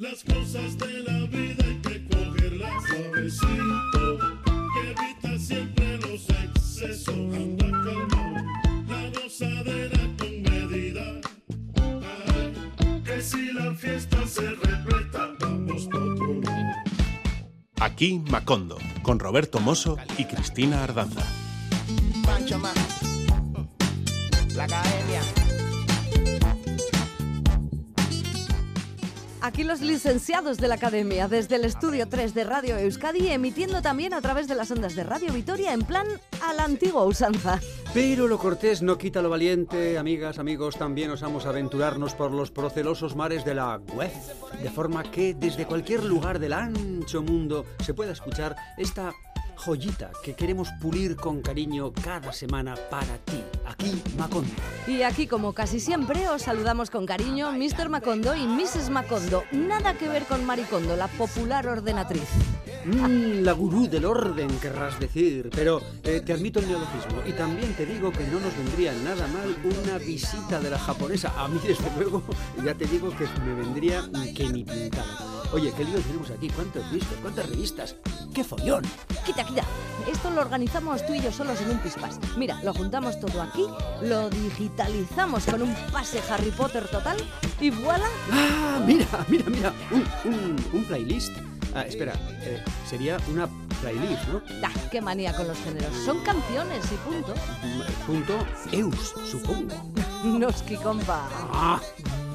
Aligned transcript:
Las 0.00 0.22
cosas 0.22 0.78
de 0.78 1.02
la 1.02 1.26
vida 1.26 1.64
hay 1.64 1.76
que 1.78 2.06
cogerlas 2.06 2.84
suavecito, 2.86 4.18
que 4.72 4.90
evita 4.92 5.38
siempre 5.40 5.98
los 5.98 6.28
excesos. 6.28 7.16
Anda 7.16 7.66
calmado, 7.66 8.44
la 8.86 9.10
gozadera 9.10 9.98
con 10.16 10.42
medida. 10.42 11.20
Ay, 11.82 13.02
que 13.04 13.20
si 13.20 13.52
la 13.52 13.74
fiesta 13.74 14.24
se 14.24 14.48
repleta, 14.48 15.30
vamos 15.40 15.88
pa' 15.88 15.98
otro 15.98 16.42
lado. 16.42 16.74
Aquí 17.80 18.20
Macondo, 18.30 18.78
con 19.02 19.18
Roberto 19.18 19.58
Mosso 19.58 19.96
y 20.16 20.26
Cristina 20.26 20.84
Ardanza. 20.84 21.26
Pancho. 22.24 22.60
Aquí 29.58 29.66
los 29.66 29.80
licenciados 29.80 30.58
de 30.58 30.68
la 30.68 30.76
Academia, 30.76 31.26
desde 31.26 31.56
el 31.56 31.64
estudio 31.64 32.08
3 32.08 32.32
de 32.32 32.44
Radio 32.44 32.78
Euskadi, 32.78 33.26
emitiendo 33.26 33.82
también 33.82 34.14
a 34.14 34.20
través 34.20 34.46
de 34.46 34.54
las 34.54 34.70
ondas 34.70 34.94
de 34.94 35.02
Radio 35.02 35.32
Vitoria 35.32 35.72
en 35.72 35.82
plan 35.82 36.06
a 36.40 36.52
la 36.52 36.62
antigua 36.62 37.04
usanza. 37.04 37.58
Pero 37.92 38.28
lo 38.28 38.38
cortés 38.38 38.82
no 38.82 38.96
quita 38.96 39.20
lo 39.20 39.30
valiente, 39.30 39.98
amigas, 39.98 40.38
amigos, 40.38 40.76
también 40.76 41.10
osamos 41.10 41.44
aventurarnos 41.44 42.14
por 42.14 42.30
los 42.30 42.52
procelosos 42.52 43.16
mares 43.16 43.44
de 43.44 43.56
la 43.56 43.80
web, 43.94 44.12
de 44.62 44.70
forma 44.70 45.02
que 45.02 45.34
desde 45.34 45.66
cualquier 45.66 46.04
lugar 46.04 46.38
del 46.38 46.52
ancho 46.52 47.20
mundo 47.20 47.64
se 47.84 47.94
pueda 47.94 48.12
escuchar 48.12 48.54
esta 48.76 49.12
joyita 49.58 50.10
que 50.22 50.34
queremos 50.34 50.68
pulir 50.80 51.16
con 51.16 51.42
cariño 51.42 51.92
cada 51.92 52.32
semana 52.32 52.74
para 52.90 53.18
ti, 53.18 53.42
aquí 53.66 54.02
Macondo. 54.16 54.50
Y 54.86 55.02
aquí, 55.02 55.26
como 55.26 55.52
casi 55.52 55.80
siempre, 55.80 56.28
os 56.28 56.42
saludamos 56.42 56.90
con 56.90 57.04
cariño 57.04 57.52
Mr. 57.52 57.88
Macondo 57.88 58.34
y 58.34 58.46
Mrs. 58.46 58.90
Macondo. 58.90 59.44
Nada 59.52 59.94
que 59.94 60.08
ver 60.08 60.24
con 60.24 60.44
Maricondo, 60.46 60.96
la 60.96 61.08
popular 61.08 61.66
ordenatriz. 61.66 62.28
Mm, 62.84 63.42
la 63.42 63.52
gurú 63.52 63.88
del 63.88 64.04
orden, 64.04 64.48
querrás 64.60 64.98
decir, 64.98 65.50
pero 65.54 65.82
eh, 66.04 66.22
te 66.24 66.32
admito 66.32 66.60
el 66.60 66.68
neologismo 66.68 67.22
y 67.26 67.32
también 67.32 67.74
te 67.74 67.84
digo 67.84 68.10
que 68.10 68.24
no 68.28 68.40
nos 68.40 68.56
vendría 68.56 68.92
nada 69.04 69.26
mal 69.26 69.56
una 69.64 69.98
visita 69.98 70.60
de 70.60 70.70
la 70.70 70.78
japonesa. 70.78 71.32
A 71.36 71.48
mí, 71.48 71.60
desde 71.66 71.90
luego, 71.98 72.22
ya 72.64 72.74
te 72.74 72.86
digo 72.86 73.10
que 73.10 73.26
me 73.44 73.54
vendría 73.54 74.08
que 74.34 74.48
ni 74.48 74.64
pintado. 74.64 75.37
Oye, 75.52 75.72
¿qué 75.76 75.84
lío 75.84 75.98
tenemos 76.00 76.30
aquí? 76.30 76.48
¿Cuántos 76.50 76.90
discos? 76.92 77.16
¿Cuántas 77.22 77.48
revistas? 77.48 77.94
¡Qué 78.34 78.44
follón! 78.44 78.84
Quita, 79.24 79.44
quita. 79.44 79.62
Esto 80.10 80.30
lo 80.30 80.42
organizamos 80.42 81.06
tú 81.06 81.14
y 81.14 81.20
yo 81.22 81.32
solos 81.32 81.60
en 81.62 81.70
un 81.70 81.78
pispas. 81.78 82.18
Mira, 82.36 82.60
lo 82.62 82.74
juntamos 82.74 83.18
todo 83.18 83.40
aquí, 83.42 83.66
lo 84.02 84.28
digitalizamos 84.30 85.44
con 85.46 85.62
un 85.62 85.74
pase 85.92 86.20
Harry 86.30 86.50
Potter 86.50 86.86
total 86.88 87.16
y 87.60 87.70
voilà. 87.70 88.06
¡Ah! 88.30 88.82
Mira, 88.86 89.06
mira, 89.28 89.44
mira. 89.48 89.72
Un, 89.90 90.04
un, 90.32 90.56
un 90.72 90.84
playlist. 90.84 91.32
Ah, 91.74 91.82
espera, 91.82 92.14
eh, 92.42 92.62
sería 92.88 93.18
una 93.30 93.46
playlist, 93.82 94.26
¿no? 94.28 94.40
Ah, 94.64 94.70
qué 94.90 95.00
manía 95.00 95.34
con 95.34 95.46
los 95.48 95.58
géneros. 95.58 95.94
Son 96.04 96.22
canciones 96.24 96.84
y 96.92 96.96
punto. 97.08 97.34
Mm, 97.62 98.06
Punto 98.06 98.38
Eus, 98.72 99.14
supongo. 99.30 99.74
Noski, 100.24 100.76
compa. 100.76 101.28
Ah, 101.52 101.80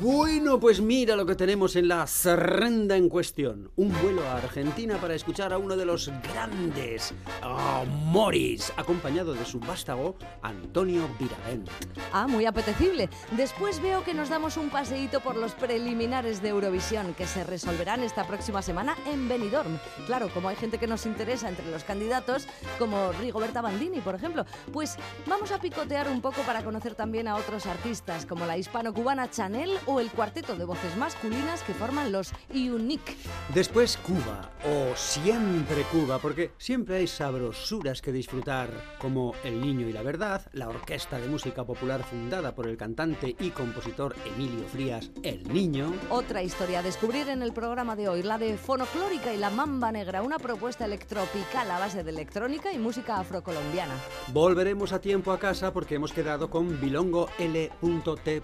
bueno, 0.04 0.59
pues 0.59 0.82
mira 0.82 1.16
lo 1.16 1.26
que 1.26 1.34
tenemos 1.34 1.78
en 1.78 1.88
la 1.88 2.06
serrenda 2.08 2.98
en 2.98 3.08
cuestión. 3.08 3.72
Un 3.78 3.94
vuelo 4.02 4.22
a 4.23 4.36
Argentina 4.36 4.98
para 4.98 5.16
escuchar 5.16 5.54
a 5.54 5.58
uno 5.58 5.78
de 5.78 5.86
los 5.86 6.12
grandes, 6.34 7.14
ah, 7.42 7.86
Morris, 8.04 8.74
acompañado 8.76 9.34
de 9.34 9.46
su 9.46 9.62
vástago 9.62 10.18
Antonio 10.42 11.08
Viravent. 11.18 11.70
Ah, 12.12 12.28
muy 12.28 12.46
apetecible. 12.46 13.09
Después 13.31 13.81
veo 13.81 14.04
que 14.04 14.14
nos 14.14 14.28
damos 14.28 14.58
un 14.58 14.70
paseíto 14.70 15.22
por 15.22 15.38
los 15.38 15.54
preliminares 15.54 16.42
de 16.42 16.50
Eurovisión 16.50 17.14
que 17.14 17.26
se 17.26 17.46
resolverán 17.46 18.04
esta 18.04 18.28
próxima 18.28 18.62
semana 18.62 18.98
en 19.06 19.30
Benidorm. 19.30 19.80
Claro, 20.06 20.28
como 20.34 20.50
hay 20.50 20.58
gente 20.58 20.80
que 20.80 20.88
nos 20.88 21.06
interesa 21.06 21.48
entre 21.48 21.72
los 21.72 21.86
candidatos, 21.86 22.46
como 22.78 23.14
Rigoberta 23.14 23.62
Bandini, 23.62 24.02
por 24.02 24.16
ejemplo, 24.16 24.46
pues 24.74 24.98
vamos 25.28 25.53
a 25.53 25.62
picotear 25.62 26.09
un 26.09 26.20
poco 26.20 26.41
para 26.41 26.62
conocer 26.62 26.94
también 26.94 27.30
a 27.30 27.38
otros 27.38 27.66
artistas 27.68 28.25
como 28.25 28.46
la 28.46 28.58
hispano-cubana 28.58 29.31
Chanel 29.31 29.72
el 30.00 30.12
cuarteto 30.12 30.56
de 30.56 30.66
voces 30.66 30.96
masculinas 30.98 31.64
que 31.64 31.74
forman 31.74 32.12
los 32.12 32.31
Unique. 32.50 33.16
Después 33.54 33.98
Cuba, 33.98 34.52
o 34.66 34.96
siempre 34.96 35.84
Cuba, 35.92 36.20
porque 36.20 36.52
siempre 36.58 36.98
hay 36.98 37.08
sabrosuras 37.08 38.02
que 38.02 38.12
disfrutar, 38.12 38.70
como 39.00 39.34
El 39.44 39.62
Niño 39.62 39.88
y 39.88 39.94
la 39.94 40.02
Verdad, 40.02 40.48
la 40.53 40.70
orquesta 40.70 41.20
de 41.20 41.28
música 41.28 41.64
popular 41.64 42.03
fundada 42.03 42.56
por 42.56 42.68
el 42.68 42.78
cantante 42.78 43.36
y 43.40 43.52
compositor 43.52 44.16
Emilio 44.26 44.68
Frías, 44.68 45.12
El 45.22 45.44
Niño. 45.52 45.94
Otra 46.09 46.42
historia 46.42 46.80
a 46.80 46.84
descubrir 46.84 47.30
en 47.30 47.42
el 47.42 47.53
programa 47.53 47.96
de 47.96 48.08
hoy, 48.08 48.24
la 48.24 48.38
de 48.38 48.58
Fonoclórica 48.58 49.34
y 49.34 49.38
la 49.38 49.50
Mamba 49.50 49.92
Negra, 49.92 50.22
una 50.22 50.40
propuesta 50.40 50.86
electropical 50.86 51.70
a 51.70 51.80
base 51.80 52.03
de 52.03 52.09
electrónica 52.09 52.72
y 52.72 52.80
música 52.80 53.20
afrocolombiana. 53.20 53.94
Volveremos 54.30 54.94
a 54.94 55.02
tiempo 55.02 55.32
a 55.32 55.40
casa 55.40 55.74
porque 55.74 55.96
hemos 55.96 56.14
quedado 56.14 56.50
con 56.50 56.80
Bilongo 56.80 57.30
L.T. 57.38 58.42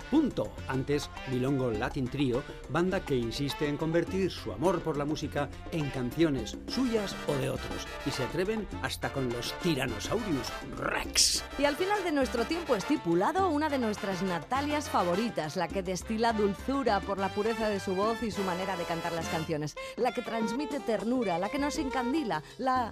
Antes, 0.67 1.09
Bilongo 1.31 1.38
Latin 1.39 2.07
Trio, 2.07 2.43
banda 2.69 2.99
que 2.99 3.15
insiste 3.15 3.67
en 3.67 3.77
convertir 3.77 4.31
su 4.31 4.51
amor 4.51 4.81
por 4.81 4.97
la 4.97 5.05
música 5.05 5.49
en 5.71 5.89
canciones 5.89 6.57
suyas 6.67 7.15
o 7.27 7.33
de 7.35 7.49
otros. 7.49 7.87
Y 8.05 8.11
se 8.11 8.23
atreven 8.23 8.67
hasta 8.81 9.11
con 9.11 9.29
los 9.29 9.53
Tyrannosaurus 9.61 10.51
Rex. 10.77 11.43
Y 11.57 11.65
al 11.65 11.75
final 11.75 12.03
de 12.03 12.11
nuestro 12.11 12.45
tiempo 12.45 12.75
estipulado, 12.75 13.49
una 13.49 13.69
de 13.69 13.79
nuestras 13.79 14.21
Natalias 14.21 14.89
favoritas, 14.89 15.55
la 15.55 15.67
que 15.67 15.83
destila 15.83 16.33
dulzura 16.33 16.99
por 17.01 17.17
la 17.17 17.29
pureza 17.29 17.69
de 17.69 17.79
su 17.79 17.95
voz 17.95 18.21
y 18.23 18.31
su 18.31 18.41
manera 18.43 18.77
de 18.77 18.83
cantar 18.83 19.13
las 19.13 19.27
canciones, 19.27 19.75
la 19.97 20.13
que 20.13 20.21
transmite 20.21 20.79
ternura, 20.79 21.39
la 21.39 21.49
que 21.49 21.59
nos 21.59 21.77
encandila, 21.77 22.43
la 22.57 22.91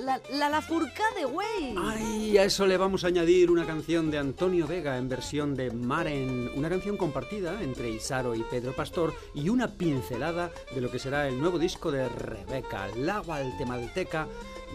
la, 0.00 0.20
la, 0.32 0.48
la 0.48 0.62
furca 0.62 1.04
de 1.16 1.24
güey. 1.24 1.74
Ay, 1.78 2.38
a 2.38 2.44
eso 2.44 2.66
le 2.66 2.76
vamos 2.76 3.04
a 3.04 3.08
añadir 3.08 3.50
una 3.50 3.66
canción 3.66 4.10
de 4.10 4.18
Antonio 4.18 4.66
Vega 4.66 4.96
en 4.96 5.08
versión 5.08 5.54
de 5.54 5.70
Maren, 5.70 6.50
una 6.54 6.68
canción 6.68 6.96
compartida 6.96 7.62
entre 7.62 7.75
Isaro 7.84 8.34
y 8.34 8.42
Pedro 8.42 8.74
Pastor 8.74 9.14
y 9.34 9.48
una 9.48 9.68
pincelada 9.68 10.50
de 10.74 10.80
lo 10.80 10.90
que 10.90 10.98
será 10.98 11.28
el 11.28 11.38
nuevo 11.38 11.58
disco 11.58 11.90
de 11.92 12.08
Rebeca, 12.08 12.88
la 12.96 13.18
guatemalteca 13.20 14.26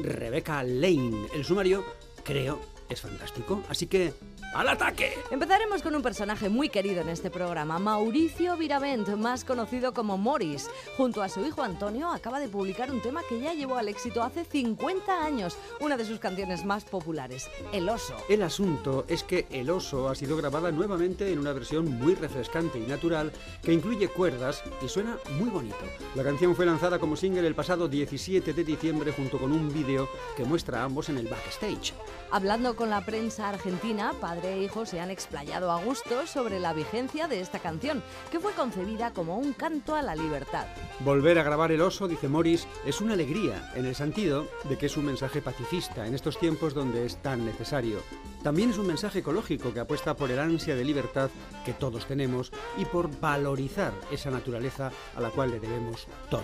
Rebeca 0.01 0.63
Lane. 0.63 1.27
El 1.33 1.43
sumario, 1.43 1.83
creo, 2.23 2.59
es 2.91 3.01
fantástico, 3.01 3.63
así 3.69 3.87
que 3.87 4.13
¡al 4.53 4.67
ataque! 4.67 5.13
Empezaremos 5.31 5.81
con 5.81 5.95
un 5.95 6.01
personaje 6.01 6.49
muy 6.49 6.69
querido 6.69 7.01
en 7.01 7.09
este 7.09 7.29
programa, 7.29 7.79
Mauricio 7.79 8.57
Viravent, 8.57 9.07
más 9.15 9.45
conocido 9.45 9.93
como 9.93 10.17
Morris. 10.17 10.69
Junto 10.97 11.23
a 11.23 11.29
su 11.29 11.45
hijo 11.45 11.63
Antonio, 11.63 12.09
acaba 12.11 12.39
de 12.39 12.49
publicar 12.49 12.91
un 12.91 13.01
tema 13.01 13.21
que 13.27 13.39
ya 13.39 13.53
llevó 13.53 13.77
al 13.77 13.87
éxito 13.87 14.21
hace 14.23 14.43
50 14.43 15.25
años, 15.25 15.57
una 15.79 15.95
de 15.95 16.05
sus 16.05 16.19
canciones 16.19 16.65
más 16.65 16.83
populares, 16.83 17.49
El 17.71 17.87
oso. 17.87 18.15
El 18.27 18.43
asunto 18.43 19.05
es 19.07 19.23
que 19.23 19.47
El 19.51 19.69
oso 19.69 20.09
ha 20.09 20.15
sido 20.15 20.35
grabada 20.35 20.71
nuevamente 20.71 21.31
en 21.31 21.39
una 21.39 21.53
versión 21.53 21.89
muy 21.89 22.15
refrescante 22.15 22.79
y 22.79 22.83
natural 22.87 23.31
que 23.63 23.73
incluye 23.73 24.09
cuerdas 24.09 24.63
y 24.83 24.89
suena 24.89 25.17
muy 25.39 25.49
bonito. 25.49 25.77
La 26.15 26.23
canción 26.23 26.55
fue 26.55 26.65
lanzada 26.65 26.99
como 26.99 27.15
single 27.15 27.47
el 27.47 27.55
pasado 27.55 27.87
17 27.87 28.53
de 28.53 28.63
diciembre 28.63 29.13
junto 29.13 29.39
con 29.39 29.51
un 29.51 29.71
vídeo 29.73 30.09
que 30.35 30.43
muestra 30.43 30.81
a 30.81 30.83
ambos 30.83 31.07
en 31.09 31.17
el 31.17 31.27
backstage. 31.27 31.93
Hablando 32.31 32.75
con 32.75 32.80
la 32.89 33.05
prensa 33.05 33.49
argentina, 33.49 34.13
padre 34.19 34.53
e 34.53 34.63
hijo 34.63 34.85
se 34.85 34.99
han 34.99 35.11
explayado 35.11 35.71
a 35.71 35.83
gusto 35.83 36.25
sobre 36.25 36.59
la 36.59 36.73
vigencia 36.73 37.27
de 37.27 37.41
esta 37.41 37.59
canción, 37.59 38.03
que 38.31 38.39
fue 38.39 38.53
concebida 38.53 39.11
como 39.11 39.37
un 39.37 39.53
canto 39.53 39.95
a 39.95 40.01
la 40.01 40.15
libertad. 40.15 40.65
Volver 40.99 41.39
a 41.39 41.43
grabar 41.43 41.71
El 41.71 41.81
oso, 41.81 42.07
dice 42.07 42.27
Morris, 42.27 42.67
es 42.85 43.01
una 43.01 43.13
alegría, 43.13 43.71
en 43.75 43.85
el 43.85 43.95
sentido 43.95 44.47
de 44.69 44.77
que 44.77 44.87
es 44.87 44.97
un 44.97 45.05
mensaje 45.05 45.41
pacifista 45.41 46.05
en 46.05 46.13
estos 46.13 46.39
tiempos 46.39 46.73
donde 46.73 47.05
es 47.05 47.17
tan 47.17 47.45
necesario. 47.45 47.99
También 48.43 48.71
es 48.71 48.77
un 48.77 48.87
mensaje 48.87 49.19
ecológico 49.19 49.73
que 49.73 49.79
apuesta 49.79 50.15
por 50.15 50.31
el 50.31 50.39
ansia 50.39 50.75
de 50.75 50.83
libertad 50.83 51.29
que 51.65 51.73
todos 51.73 52.05
tenemos 52.05 52.51
y 52.77 52.85
por 52.85 53.09
valorizar 53.19 53.93
esa 54.11 54.31
naturaleza 54.31 54.91
a 55.15 55.21
la 55.21 55.29
cual 55.29 55.51
le 55.51 55.59
debemos 55.59 56.07
todo. 56.29 56.43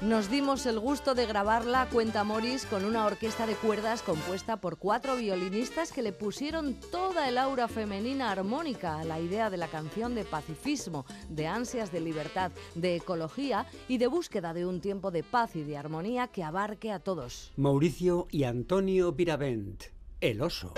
Nos 0.00 0.30
dimos 0.30 0.64
el 0.66 0.78
gusto 0.78 1.16
de 1.16 1.26
grabarla, 1.26 1.88
cuenta 1.92 2.22
Morris, 2.22 2.66
con 2.66 2.84
una 2.84 3.04
orquesta 3.04 3.48
de 3.48 3.56
cuerdas 3.56 4.02
compuesta 4.02 4.60
por 4.60 4.78
cuatro 4.78 5.16
violinistas 5.16 5.90
que 5.90 6.02
le 6.02 6.12
pusieron 6.12 6.74
toda 6.92 7.28
el 7.28 7.36
aura 7.36 7.66
femenina 7.66 8.30
armónica 8.30 9.00
a 9.00 9.04
la 9.04 9.18
idea 9.18 9.50
de 9.50 9.56
la 9.56 9.66
canción 9.66 10.14
de 10.14 10.24
pacifismo, 10.24 11.04
de 11.28 11.48
ansias 11.48 11.90
de 11.90 12.00
libertad, 12.00 12.52
de 12.76 12.94
ecología 12.94 13.66
y 13.88 13.98
de 13.98 14.06
búsqueda 14.06 14.54
de 14.54 14.66
un 14.66 14.80
tiempo 14.80 15.10
de 15.10 15.24
paz 15.24 15.56
y 15.56 15.64
de 15.64 15.76
armonía 15.76 16.28
que 16.28 16.44
abarque 16.44 16.92
a 16.92 17.00
todos. 17.00 17.50
Mauricio 17.56 18.28
y 18.30 18.44
Antonio 18.44 19.16
Piravent, 19.16 19.82
El 20.20 20.42
oso. 20.42 20.74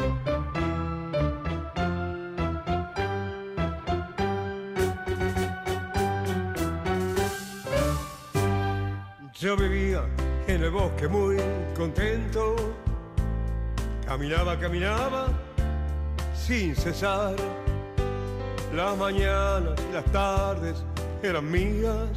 Yo 9.41 9.57
vivía 9.57 10.03
en 10.49 10.63
el 10.63 10.71
bosque 10.71 11.09
muy 11.09 11.39
contento, 11.75 12.57
caminaba, 14.05 14.59
caminaba 14.59 15.29
sin 16.35 16.77
cesar. 16.77 17.37
Las 18.75 18.99
mañanas 18.99 19.81
y 19.89 19.95
las 19.95 20.05
tardes 20.13 20.85
eran 21.23 21.51
mías, 21.51 22.11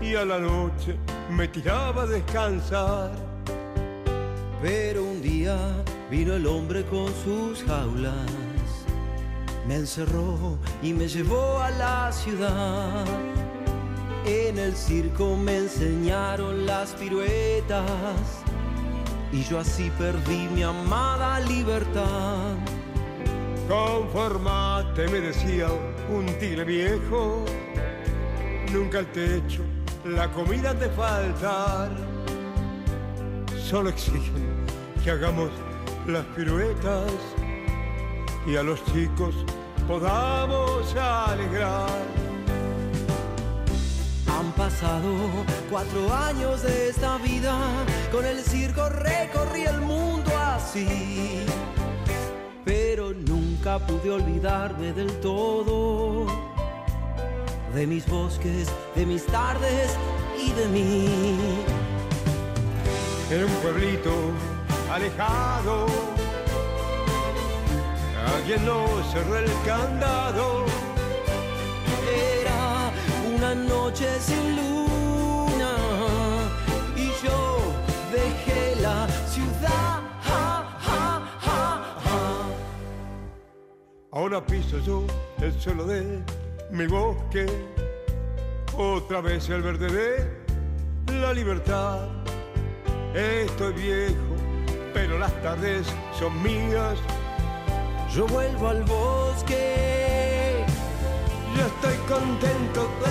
y 0.00 0.14
a 0.14 0.24
la 0.24 0.38
noche 0.38 0.94
me 1.28 1.48
tiraba 1.48 2.02
a 2.02 2.06
descansar. 2.06 3.10
Pero 4.62 5.02
un 5.02 5.20
día 5.20 5.58
vino 6.08 6.34
el 6.34 6.46
hombre 6.46 6.84
con 6.84 7.08
sus 7.24 7.64
jaulas, 7.64 8.30
me 9.66 9.74
encerró 9.74 10.56
y 10.84 10.92
me 10.92 11.08
llevó 11.08 11.58
a 11.58 11.70
la 11.70 12.12
ciudad. 12.12 13.04
En 14.24 14.58
el 14.58 14.76
circo 14.76 15.36
me 15.36 15.56
enseñaron 15.56 16.66
las 16.66 16.92
piruetas 16.92 18.42
y 19.32 19.42
yo 19.44 19.58
así 19.58 19.90
perdí 19.98 20.48
mi 20.48 20.62
amada 20.62 21.40
libertad. 21.40 22.54
Conformate, 23.68 25.08
me 25.08 25.20
decía 25.20 25.68
un 26.10 26.26
tigre 26.38 26.64
viejo, 26.64 27.44
nunca 28.72 28.98
al 28.98 29.06
techo 29.12 29.62
la 30.04 30.30
comida 30.30 30.74
te 30.74 30.88
faltar. 30.90 31.90
Solo 33.56 33.90
exigen 33.90 34.66
que 35.04 35.10
hagamos 35.10 35.50
las 36.06 36.24
piruetas 36.36 37.12
y 38.46 38.56
a 38.56 38.62
los 38.62 38.84
chicos 38.86 39.34
podamos 39.86 40.94
alegrar. 40.96 42.29
Pasado 44.80 45.14
cuatro 45.68 46.10
años 46.10 46.62
de 46.62 46.88
esta 46.88 47.18
vida, 47.18 47.54
con 48.10 48.24
el 48.24 48.42
circo 48.42 48.88
recorrí 48.88 49.64
el 49.64 49.78
mundo 49.82 50.30
así, 50.38 51.44
pero 52.64 53.12
nunca 53.12 53.78
pude 53.78 54.10
olvidarme 54.10 54.94
del 54.94 55.12
todo 55.20 56.26
de 57.74 57.86
mis 57.86 58.06
bosques, 58.08 58.68
de 58.94 59.04
mis 59.04 59.26
tardes 59.26 59.98
y 60.42 60.50
de 60.52 60.66
mí. 60.68 61.08
En 63.30 63.44
un 63.44 63.52
pueblito 63.60 64.12
alejado, 64.90 65.84
alguien 68.34 68.64
no 68.64 68.86
cerró 69.12 69.36
el 69.36 69.50
candado. 69.66 70.69
Noche 73.90 74.20
sin 74.20 74.56
luna 74.56 75.72
y 76.96 77.06
yo 77.24 77.58
dejé 78.12 78.80
la 78.80 79.08
ciudad. 79.26 80.00
Ahora 84.12 84.44
piso 84.44 84.78
yo 84.80 85.04
el 85.40 85.52
suelo 85.60 85.84
de 85.86 86.22
mi 86.70 86.86
bosque, 86.86 87.46
otra 88.76 89.20
vez 89.20 89.48
el 89.48 89.62
verde 89.62 89.88
de 91.06 91.14
la 91.14 91.32
libertad. 91.32 92.08
Estoy 93.14 93.72
viejo, 93.72 94.34
pero 94.94 95.18
las 95.18 95.32
tardes 95.42 95.86
son 96.18 96.40
mías. 96.42 96.98
Yo 98.14 98.26
vuelvo 98.26 98.68
al 98.68 98.84
bosque. 98.84 100.64
Yo 101.56 101.66
estoy 101.66 101.96
contento 102.08 102.88
de 103.04 103.09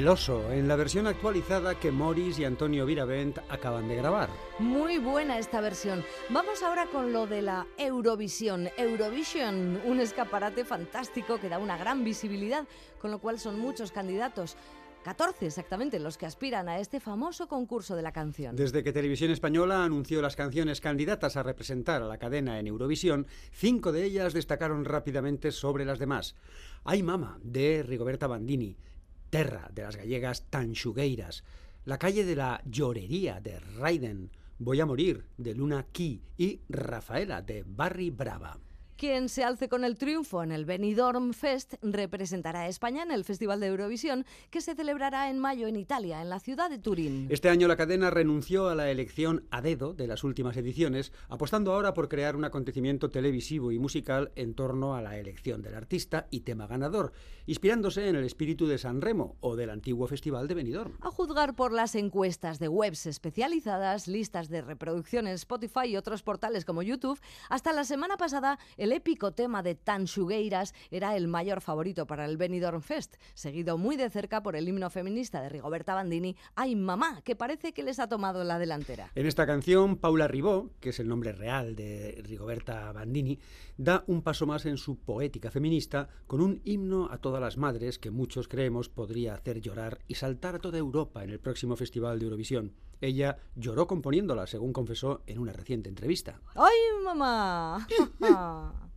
El 0.00 0.08
oso, 0.08 0.50
en 0.50 0.66
la 0.66 0.76
versión 0.76 1.06
actualizada 1.06 1.78
que 1.78 1.92
Morris 1.92 2.38
y 2.38 2.46
Antonio 2.46 2.86
Viravent 2.86 3.36
acaban 3.50 3.86
de 3.86 3.96
grabar. 3.96 4.30
Muy 4.58 4.96
buena 4.96 5.38
esta 5.38 5.60
versión. 5.60 6.02
Vamos 6.30 6.62
ahora 6.62 6.86
con 6.86 7.12
lo 7.12 7.26
de 7.26 7.42
la 7.42 7.66
Eurovisión. 7.76 8.70
Eurovision, 8.78 9.78
un 9.84 10.00
escaparate 10.00 10.64
fantástico 10.64 11.38
que 11.38 11.50
da 11.50 11.58
una 11.58 11.76
gran 11.76 12.02
visibilidad, 12.02 12.66
con 12.98 13.10
lo 13.10 13.18
cual 13.18 13.38
son 13.38 13.60
muchos 13.60 13.92
candidatos. 13.92 14.56
14 15.04 15.44
exactamente 15.44 15.98
los 15.98 16.16
que 16.16 16.24
aspiran 16.24 16.70
a 16.70 16.78
este 16.78 16.98
famoso 16.98 17.46
concurso 17.46 17.94
de 17.94 18.02
la 18.02 18.12
canción. 18.12 18.56
Desde 18.56 18.82
que 18.82 18.94
Televisión 18.94 19.30
Española 19.30 19.84
anunció 19.84 20.22
las 20.22 20.34
canciones 20.34 20.80
candidatas 20.80 21.36
a 21.36 21.42
representar 21.42 22.02
a 22.02 22.06
la 22.06 22.16
cadena 22.16 22.58
en 22.58 22.66
Eurovisión, 22.66 23.26
cinco 23.52 23.92
de 23.92 24.04
ellas 24.04 24.32
destacaron 24.32 24.86
rápidamente 24.86 25.52
sobre 25.52 25.84
las 25.84 25.98
demás. 25.98 26.36
Ay 26.84 27.02
Mama, 27.02 27.38
de 27.42 27.82
Rigoberta 27.82 28.26
Bandini, 28.26 28.78
Terra, 29.30 29.70
de 29.72 29.82
las 29.82 29.96
gallegas 29.96 30.44
Tanxugueiras, 30.50 31.44
La 31.84 31.98
calle 31.98 32.24
de 32.24 32.36
la 32.36 32.60
llorería, 32.66 33.40
de 33.40 33.58
Raiden, 33.58 34.30
Voy 34.58 34.80
a 34.80 34.86
morir, 34.86 35.24
de 35.38 35.54
Luna 35.54 35.86
Key 35.90 36.20
y 36.36 36.60
Rafaela, 36.68 37.40
de 37.40 37.64
Barry 37.66 38.10
Brava. 38.10 38.58
Quien 39.00 39.30
se 39.30 39.44
alce 39.44 39.70
con 39.70 39.82
el 39.84 39.96
triunfo 39.96 40.42
en 40.42 40.52
el 40.52 40.66
Benidorm 40.66 41.32
Fest 41.32 41.72
representará 41.80 42.60
a 42.60 42.68
España 42.68 43.02
en 43.02 43.10
el 43.10 43.24
Festival 43.24 43.58
de 43.58 43.68
Eurovisión 43.68 44.26
que 44.50 44.60
se 44.60 44.74
celebrará 44.74 45.30
en 45.30 45.38
mayo 45.38 45.68
en 45.68 45.76
Italia, 45.76 46.20
en 46.20 46.28
la 46.28 46.38
ciudad 46.38 46.68
de 46.68 46.76
Turín. 46.76 47.26
Este 47.30 47.48
año 47.48 47.66
la 47.66 47.78
cadena 47.78 48.10
renunció 48.10 48.68
a 48.68 48.74
la 48.74 48.90
elección 48.90 49.46
a 49.50 49.62
dedo 49.62 49.94
de 49.94 50.06
las 50.06 50.22
últimas 50.22 50.54
ediciones, 50.58 51.14
apostando 51.30 51.72
ahora 51.72 51.94
por 51.94 52.10
crear 52.10 52.36
un 52.36 52.44
acontecimiento 52.44 53.10
televisivo 53.10 53.72
y 53.72 53.78
musical 53.78 54.32
en 54.36 54.52
torno 54.52 54.94
a 54.94 55.00
la 55.00 55.16
elección 55.16 55.62
del 55.62 55.76
artista 55.76 56.26
y 56.30 56.40
tema 56.40 56.66
ganador, 56.66 57.12
inspirándose 57.46 58.06
en 58.06 58.16
el 58.16 58.24
espíritu 58.24 58.66
de 58.66 58.76
San 58.76 59.00
Remo 59.00 59.38
o 59.40 59.56
del 59.56 59.70
antiguo 59.70 60.08
Festival 60.08 60.46
de 60.46 60.56
Benidorm. 60.56 60.98
A 61.00 61.10
juzgar 61.10 61.54
por 61.54 61.72
las 61.72 61.94
encuestas 61.94 62.58
de 62.58 62.68
webs 62.68 63.06
especializadas, 63.06 64.08
listas 64.08 64.50
de 64.50 64.60
reproducción 64.60 65.26
en 65.26 65.32
Spotify 65.36 65.86
y 65.86 65.96
otros 65.96 66.22
portales 66.22 66.66
como 66.66 66.82
YouTube, 66.82 67.18
hasta 67.48 67.72
la 67.72 67.84
semana 67.84 68.18
pasada 68.18 68.58
el 68.76 68.89
épico 68.92 69.32
tema 69.32 69.62
de 69.62 69.74
Tanxugueiras 69.74 70.74
era 70.90 71.16
el 71.16 71.28
mayor 71.28 71.60
favorito 71.60 72.06
para 72.06 72.24
el 72.24 72.36
Benidorm 72.36 72.82
Fest, 72.82 73.16
seguido 73.34 73.78
muy 73.78 73.96
de 73.96 74.10
cerca 74.10 74.42
por 74.42 74.56
el 74.56 74.68
himno 74.68 74.90
feminista 74.90 75.40
de 75.42 75.48
Rigoberta 75.48 75.94
Bandini, 75.94 76.36
Ay 76.54 76.76
Mamá, 76.76 77.22
que 77.22 77.36
parece 77.36 77.72
que 77.72 77.82
les 77.82 77.98
ha 77.98 78.08
tomado 78.08 78.44
la 78.44 78.58
delantera. 78.58 79.10
En 79.14 79.26
esta 79.26 79.46
canción, 79.46 79.96
Paula 79.96 80.28
Ribó, 80.28 80.70
que 80.80 80.90
es 80.90 81.00
el 81.00 81.08
nombre 81.08 81.32
real 81.32 81.76
de 81.76 82.20
Rigoberta 82.22 82.92
Bandini, 82.92 83.38
da 83.76 84.04
un 84.06 84.22
paso 84.22 84.46
más 84.46 84.66
en 84.66 84.76
su 84.76 84.96
poética 84.96 85.50
feminista 85.50 86.08
con 86.26 86.40
un 86.40 86.60
himno 86.64 87.08
a 87.10 87.18
todas 87.18 87.40
las 87.40 87.56
madres 87.56 87.98
que 87.98 88.10
muchos 88.10 88.48
creemos 88.48 88.88
podría 88.88 89.34
hacer 89.34 89.60
llorar 89.60 89.98
y 90.06 90.14
saltar 90.14 90.56
a 90.56 90.58
toda 90.58 90.78
Europa 90.78 91.24
en 91.24 91.30
el 91.30 91.40
próximo 91.40 91.76
Festival 91.76 92.18
de 92.18 92.24
Eurovisión. 92.24 92.72
Ella 93.00 93.38
lloró 93.54 93.86
componiéndola, 93.86 94.46
según 94.46 94.72
confesó 94.72 95.22
en 95.26 95.38
una 95.38 95.52
reciente 95.52 95.88
entrevista. 95.88 96.40
¡Ay 96.54 96.76
Mamá! 97.02 97.86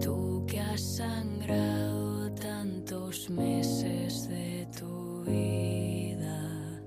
Tú 0.00 0.44
que 0.46 0.60
has 0.60 0.96
sangrado 0.96 2.32
tantos 2.34 3.30
meses 3.30 4.28
de 4.28 4.68
tu 4.76 5.22
vida, 5.24 6.82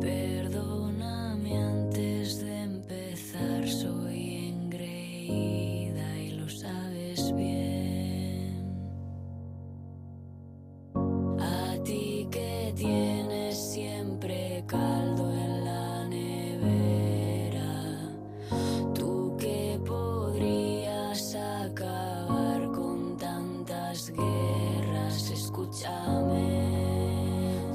perdóname 0.00 1.56
antes 1.58 2.40
de 2.40 2.62
empezar, 2.62 3.68
soy 3.68 4.48
engreída 4.48 6.18
y 6.18 6.30
lo 6.32 6.48
sabes 6.48 7.34
bien. 7.34 8.74
A 11.38 11.76
ti 11.84 12.26
que 12.30 12.72
tienes 12.74 13.72
siempre 13.72 14.64
caldo 14.66 15.09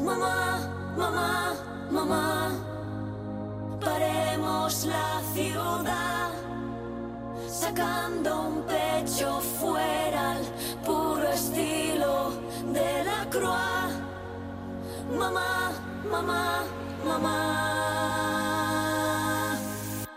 Mamá, 0.04 0.60
mamá, 0.98 1.56
mamá, 1.90 2.52
paremos 3.80 4.86
la 4.86 5.22
ciudad, 5.34 6.32
sacando 7.50 8.42
un 8.50 8.64
pecho 8.64 9.40
fuera 9.40 10.32
al 10.32 10.44
puro 10.86 11.30
estilo 11.30 12.32
de 12.74 13.04
la 13.06 13.30
croix. 13.30 13.94
Mamá, 15.18 15.72
mamá, 16.12 16.64
mamá. 17.06 17.38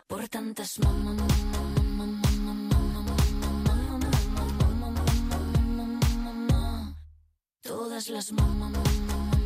Por 0.08 0.28
tantas 0.28 0.80
mamá. 0.80 1.14
las 8.10 8.32
mamá, 8.32 8.70
mamá. 8.70 9.37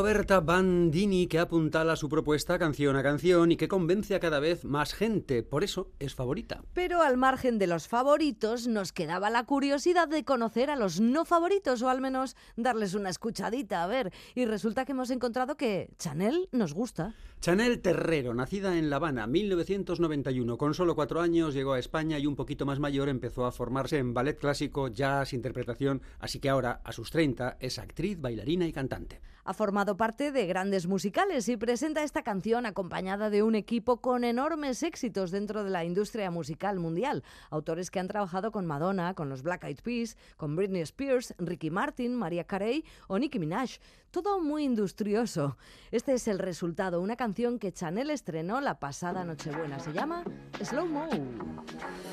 Rigoberta 0.00 0.40
Bandini 0.40 1.26
que 1.26 1.38
apuntala 1.38 1.94
su 1.94 2.08
propuesta 2.08 2.58
canción 2.58 2.96
a 2.96 3.02
canción 3.02 3.52
y 3.52 3.58
que 3.58 3.68
convence 3.68 4.14
a 4.14 4.18
cada 4.18 4.40
vez 4.40 4.64
más 4.64 4.94
gente, 4.94 5.42
por 5.42 5.62
eso 5.62 5.90
es 5.98 6.14
favorita. 6.14 6.62
Pero 6.72 7.02
al 7.02 7.18
margen 7.18 7.58
de 7.58 7.66
los 7.66 7.86
favoritos 7.86 8.66
nos 8.66 8.92
quedaba 8.92 9.28
la 9.28 9.44
curiosidad 9.44 10.08
de 10.08 10.24
conocer 10.24 10.70
a 10.70 10.76
los 10.76 11.00
no 11.00 11.26
favoritos 11.26 11.82
o 11.82 11.90
al 11.90 12.00
menos 12.00 12.34
darles 12.56 12.94
una 12.94 13.10
escuchadita, 13.10 13.82
a 13.82 13.86
ver, 13.88 14.10
y 14.34 14.46
resulta 14.46 14.86
que 14.86 14.92
hemos 14.92 15.10
encontrado 15.10 15.58
que 15.58 15.90
Chanel 15.98 16.48
nos 16.50 16.72
gusta. 16.72 17.14
Chanel 17.42 17.82
Terrero, 17.82 18.32
nacida 18.32 18.78
en 18.78 18.88
La 18.88 18.96
Habana 18.96 19.26
1991, 19.26 20.56
con 20.56 20.72
solo 20.72 20.94
cuatro 20.94 21.20
años 21.20 21.52
llegó 21.52 21.74
a 21.74 21.78
España 21.78 22.18
y 22.18 22.24
un 22.24 22.36
poquito 22.36 22.64
más 22.64 22.78
mayor 22.78 23.10
empezó 23.10 23.44
a 23.44 23.52
formarse 23.52 23.98
en 23.98 24.14
ballet 24.14 24.38
clásico, 24.38 24.88
jazz, 24.88 25.34
interpretación, 25.34 26.00
así 26.20 26.40
que 26.40 26.48
ahora, 26.48 26.80
a 26.84 26.92
sus 26.92 27.10
30, 27.10 27.58
es 27.60 27.78
actriz, 27.78 28.18
bailarina 28.18 28.66
y 28.66 28.72
cantante. 28.72 29.20
Ha 29.44 29.54
formado 29.54 29.96
parte 29.96 30.32
de 30.32 30.46
grandes 30.46 30.86
musicales 30.86 31.48
y 31.48 31.56
presenta 31.56 32.02
esta 32.02 32.22
canción 32.22 32.66
acompañada 32.66 33.30
de 33.30 33.42
un 33.42 33.54
equipo 33.54 33.98
con 33.98 34.24
enormes 34.24 34.82
éxitos 34.82 35.30
dentro 35.30 35.64
de 35.64 35.70
la 35.70 35.84
industria 35.84 36.30
musical 36.30 36.78
mundial. 36.78 37.24
Autores 37.50 37.90
que 37.90 38.00
han 38.00 38.08
trabajado 38.08 38.52
con 38.52 38.66
Madonna, 38.66 39.14
con 39.14 39.28
los 39.28 39.42
Black 39.42 39.64
Eyed 39.64 39.80
Peas, 39.82 40.16
con 40.36 40.56
Britney 40.56 40.82
Spears, 40.82 41.34
Ricky 41.38 41.70
Martin, 41.70 42.14
María 42.14 42.44
Carey 42.44 42.84
o 43.08 43.18
Nicki 43.18 43.38
Minaj. 43.38 43.78
Todo 44.10 44.40
muy 44.40 44.64
industrioso. 44.64 45.56
Este 45.90 46.14
es 46.14 46.26
el 46.26 46.38
resultado, 46.38 47.00
una 47.00 47.16
canción 47.16 47.58
que 47.58 47.72
Chanel 47.72 48.10
estrenó 48.10 48.60
la 48.60 48.80
pasada 48.80 49.24
Nochebuena. 49.24 49.78
Se 49.78 49.92
llama 49.92 50.24
Slow 50.62 50.86
Mo. 50.86 51.08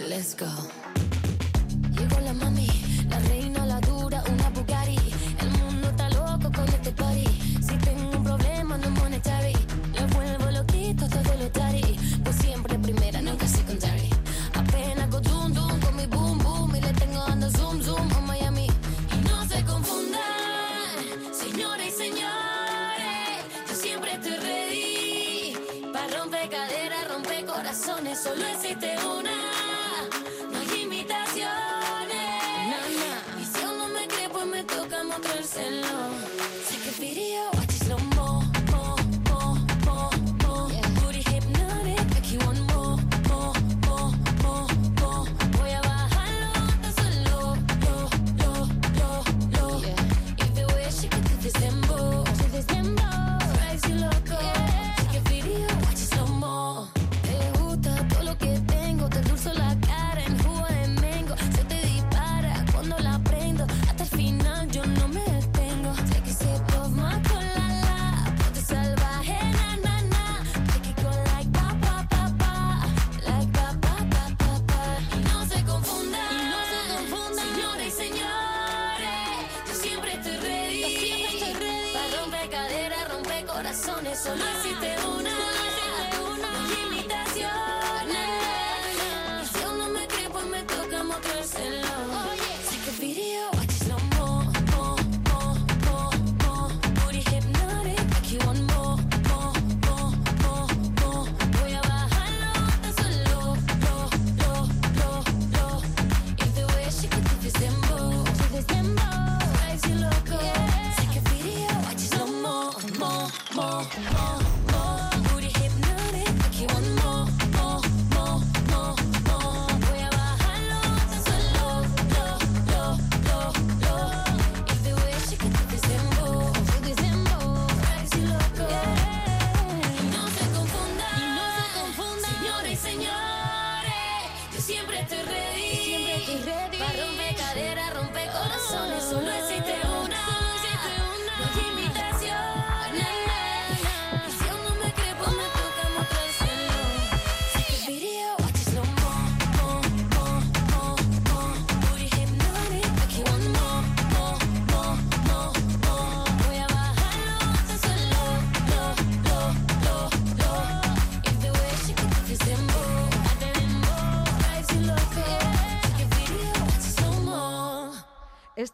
Let's 0.07 0.38
go. 0.38 0.48
razones, 27.97 28.19
solo 28.19 28.45
existe 28.45 28.95
una. 29.05 29.26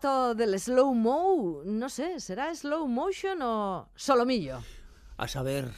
Esto 0.03 0.35
del 0.35 0.59
slow 0.59 0.93
mo, 0.93 1.61
no 1.63 1.87
sé, 1.87 2.19
¿será 2.19 2.53
slow 2.53 2.85
motion 2.89 3.41
o 3.41 3.87
solomillo? 3.95 4.59
A 5.15 5.29
saber, 5.29 5.71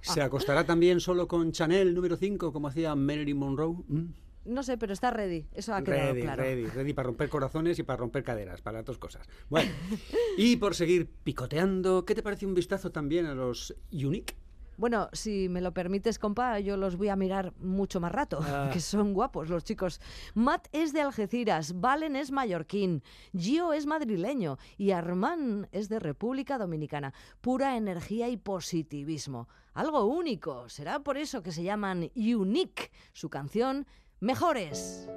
¿se 0.00 0.22
acostará 0.22 0.64
también 0.64 1.00
solo 1.00 1.26
con 1.26 1.50
Chanel 1.50 1.92
número 1.92 2.16
5 2.16 2.52
como 2.52 2.68
hacía 2.68 2.94
Marilyn 2.94 3.36
Monroe? 3.36 3.82
¿Mm? 3.88 4.12
No 4.44 4.62
sé, 4.62 4.78
pero 4.78 4.92
está 4.92 5.10
ready. 5.10 5.48
Eso 5.54 5.74
ha 5.74 5.82
quedado 5.82 6.12
Ready, 6.12 6.22
claro. 6.22 6.42
ready, 6.44 6.66
ready 6.66 6.92
para 6.92 7.06
romper 7.06 7.28
corazones 7.28 7.80
y 7.80 7.82
para 7.82 7.96
romper 7.96 8.22
caderas, 8.22 8.62
para 8.62 8.78
las 8.78 8.86
dos 8.86 8.98
cosas. 8.98 9.26
Bueno, 9.50 9.72
y 10.38 10.54
por 10.54 10.76
seguir 10.76 11.08
picoteando, 11.24 12.04
¿qué 12.04 12.14
te 12.14 12.22
parece 12.22 12.46
un 12.46 12.54
vistazo 12.54 12.92
también 12.92 13.26
a 13.26 13.34
los 13.34 13.74
Unique? 13.90 14.36
Bueno, 14.76 15.08
si 15.12 15.48
me 15.48 15.60
lo 15.60 15.72
permites, 15.72 16.18
compa, 16.18 16.58
yo 16.60 16.76
los 16.76 16.96
voy 16.96 17.08
a 17.08 17.16
mirar 17.16 17.52
mucho 17.58 18.00
más 18.00 18.12
rato, 18.12 18.40
Ah. 18.48 18.70
que 18.72 18.80
son 18.80 19.12
guapos 19.14 19.48
los 19.48 19.64
chicos. 19.64 20.00
Matt 20.34 20.68
es 20.72 20.92
de 20.92 21.00
Algeciras, 21.02 21.80
Valen 21.80 22.16
es 22.16 22.30
mallorquín, 22.30 23.02
Gio 23.36 23.72
es 23.72 23.86
madrileño 23.86 24.58
y 24.78 24.90
Armán 24.92 25.68
es 25.72 25.88
de 25.88 25.98
República 25.98 26.58
Dominicana. 26.58 27.12
Pura 27.40 27.76
energía 27.76 28.28
y 28.28 28.36
positivismo. 28.36 29.48
Algo 29.74 30.04
único. 30.04 30.68
Será 30.68 31.00
por 31.00 31.16
eso 31.16 31.42
que 31.42 31.52
se 31.52 31.62
llaman 31.62 32.10
Unique. 32.14 32.90
Su 33.12 33.30
canción, 33.30 33.86
Mejores. 34.20 35.08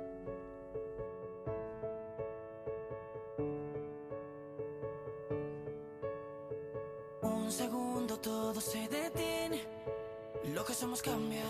Un 7.46 7.52
segundo 7.52 8.18
todo 8.18 8.60
se 8.60 8.88
detiene, 8.88 9.62
lo 10.56 10.66
que 10.66 10.74
somos 10.74 11.00
cambia. 11.04 11.44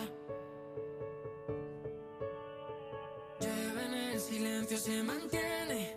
Lleva 3.39 3.81
en 3.85 3.93
el 3.93 4.19
silencio 4.19 4.77
se 4.77 5.01
mantiene, 5.03 5.95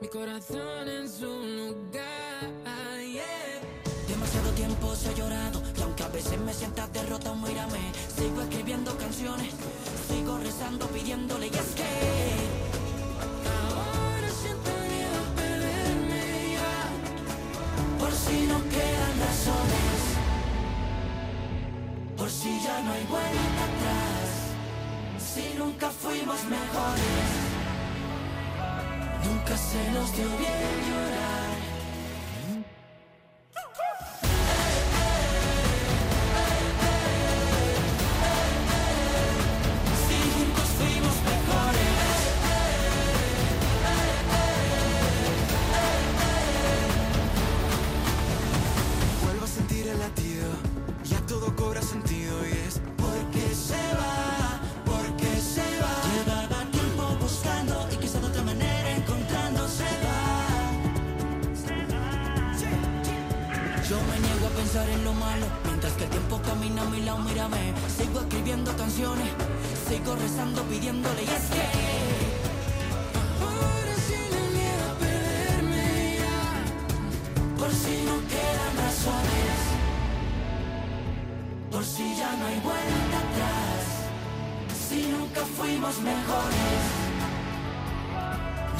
mi 0.00 0.08
corazón 0.08 0.88
en 0.88 1.06
su 1.06 1.26
lugar. 1.26 2.48
yeah. 3.04 3.60
Demasiado 4.08 4.52
tiempo 4.52 4.94
se 4.94 5.10
ha 5.10 5.12
llorado 5.12 5.62
y 5.76 5.82
aunque 5.82 6.02
a 6.02 6.08
veces 6.08 6.40
me 6.40 6.54
sientas 6.54 6.90
derrota, 6.90 7.34
mírame. 7.34 7.92
Sigo 8.16 8.40
escribiendo 8.40 8.96
canciones, 8.96 9.52
sigo 10.08 10.38
rezando, 10.38 10.86
pidiéndole 10.86 11.48
y 11.48 11.50
es 11.50 11.74
que 11.74 12.69
no 22.90 22.96
hay 22.96 23.04
vuelta 23.04 23.62
atrás, 23.70 24.50
si 25.18 25.54
nunca 25.56 25.90
fuimos 25.90 26.44
mejores, 26.44 27.30
nunca 29.24 29.56
se 29.56 29.90
nos 29.92 30.16
dio 30.16 30.26
bien 30.26 30.74
llorar. 30.88 31.39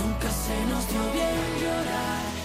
Nunca 0.03 0.31
se 0.31 0.67
nos 0.67 0.89
dio 0.89 1.03
bien 1.13 1.61
llorar. 1.61 2.39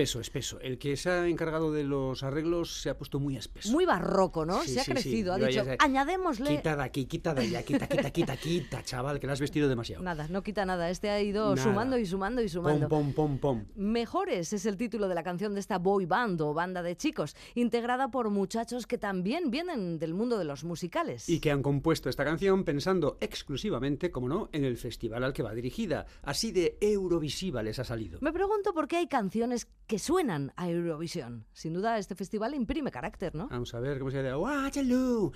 Espeso, 0.00 0.20
espeso. 0.20 0.58
El 0.60 0.78
que 0.78 0.96
se 0.96 1.10
ha 1.10 1.28
encargado 1.28 1.72
de 1.72 1.84
los 1.84 2.22
arreglos 2.22 2.80
se 2.80 2.88
ha 2.88 2.96
puesto 2.96 3.20
muy 3.20 3.36
espeso. 3.36 3.70
Muy 3.70 3.84
barroco, 3.84 4.46
¿no? 4.46 4.62
Sí, 4.62 4.70
Se 4.70 4.80
ha 4.80 4.84
sí, 4.84 4.92
sí. 4.92 4.92
crecido. 4.92 5.34
Ha 5.34 5.38
dicho, 5.38 5.62
añadémosle. 5.78 6.56
Quita 6.56 6.74
de 6.74 6.82
aquí, 6.82 7.04
quita 7.04 7.34
de 7.34 7.42
allá, 7.42 7.62
quita, 7.62 7.86
quita, 7.86 8.10
quita, 8.10 8.36
quita, 8.38 8.82
chaval, 8.82 9.20
que 9.20 9.26
le 9.26 9.34
has 9.34 9.40
vestido 9.40 9.68
demasiado. 9.68 10.02
Nada, 10.02 10.26
no 10.28 10.42
quita 10.42 10.64
nada. 10.64 10.88
Este 10.88 11.10
ha 11.10 11.20
ido 11.20 11.54
Nada. 11.54 11.62
sumando 11.68 11.98
y 11.98 12.06
sumando 12.06 12.40
y 12.40 12.46
Pom, 12.46 12.52
sumando. 12.52 12.88
pom, 12.88 13.12
pom, 13.12 13.38
pom. 13.38 13.64
Mejores 13.76 14.54
es 14.54 14.64
el 14.64 14.78
título 14.78 15.06
de 15.06 15.14
la 15.14 15.22
canción 15.22 15.52
de 15.52 15.60
esta 15.60 15.76
boy 15.78 16.06
band 16.06 16.40
o 16.40 16.54
banda 16.54 16.82
de 16.82 16.96
chicos, 16.96 17.36
integrada 17.54 18.10
por 18.10 18.30
muchachos 18.30 18.86
que 18.86 18.96
también 18.96 19.50
vienen 19.50 19.98
del 19.98 20.14
mundo 20.14 20.38
de 20.38 20.44
los 20.46 20.64
musicales. 20.64 21.28
Y 21.28 21.40
que 21.40 21.50
han 21.50 21.62
compuesto 21.62 22.08
esta 22.08 22.24
canción 22.24 22.64
pensando 22.64 23.18
exclusivamente, 23.20 24.10
como 24.10 24.30
no, 24.30 24.48
en 24.54 24.64
el 24.64 24.78
festival 24.78 25.24
al 25.24 25.34
que 25.34 25.42
va 25.42 25.52
dirigida. 25.52 26.06
Así 26.22 26.52
de 26.52 26.78
Eurovisiva 26.80 27.62
les 27.62 27.78
ha 27.78 27.84
salido. 27.84 28.18
Me 28.22 28.32
pregunto 28.32 28.72
por 28.72 28.88
qué 28.88 28.96
hay 28.96 29.06
canciones 29.06 29.68
que 29.90 29.98
suenan 29.98 30.52
a 30.54 30.70
Eurovisión. 30.70 31.44
Sin 31.52 31.74
duda, 31.74 31.98
este 31.98 32.14
festival 32.14 32.54
imprime 32.54 32.92
carácter, 32.92 33.34
¿no? 33.34 33.48
Vamos 33.48 33.74
a 33.74 33.80
ver 33.80 33.98
cómo 33.98 34.12
se 34.12 34.22
llama. 34.22 34.38
Waterloo. 34.38 35.32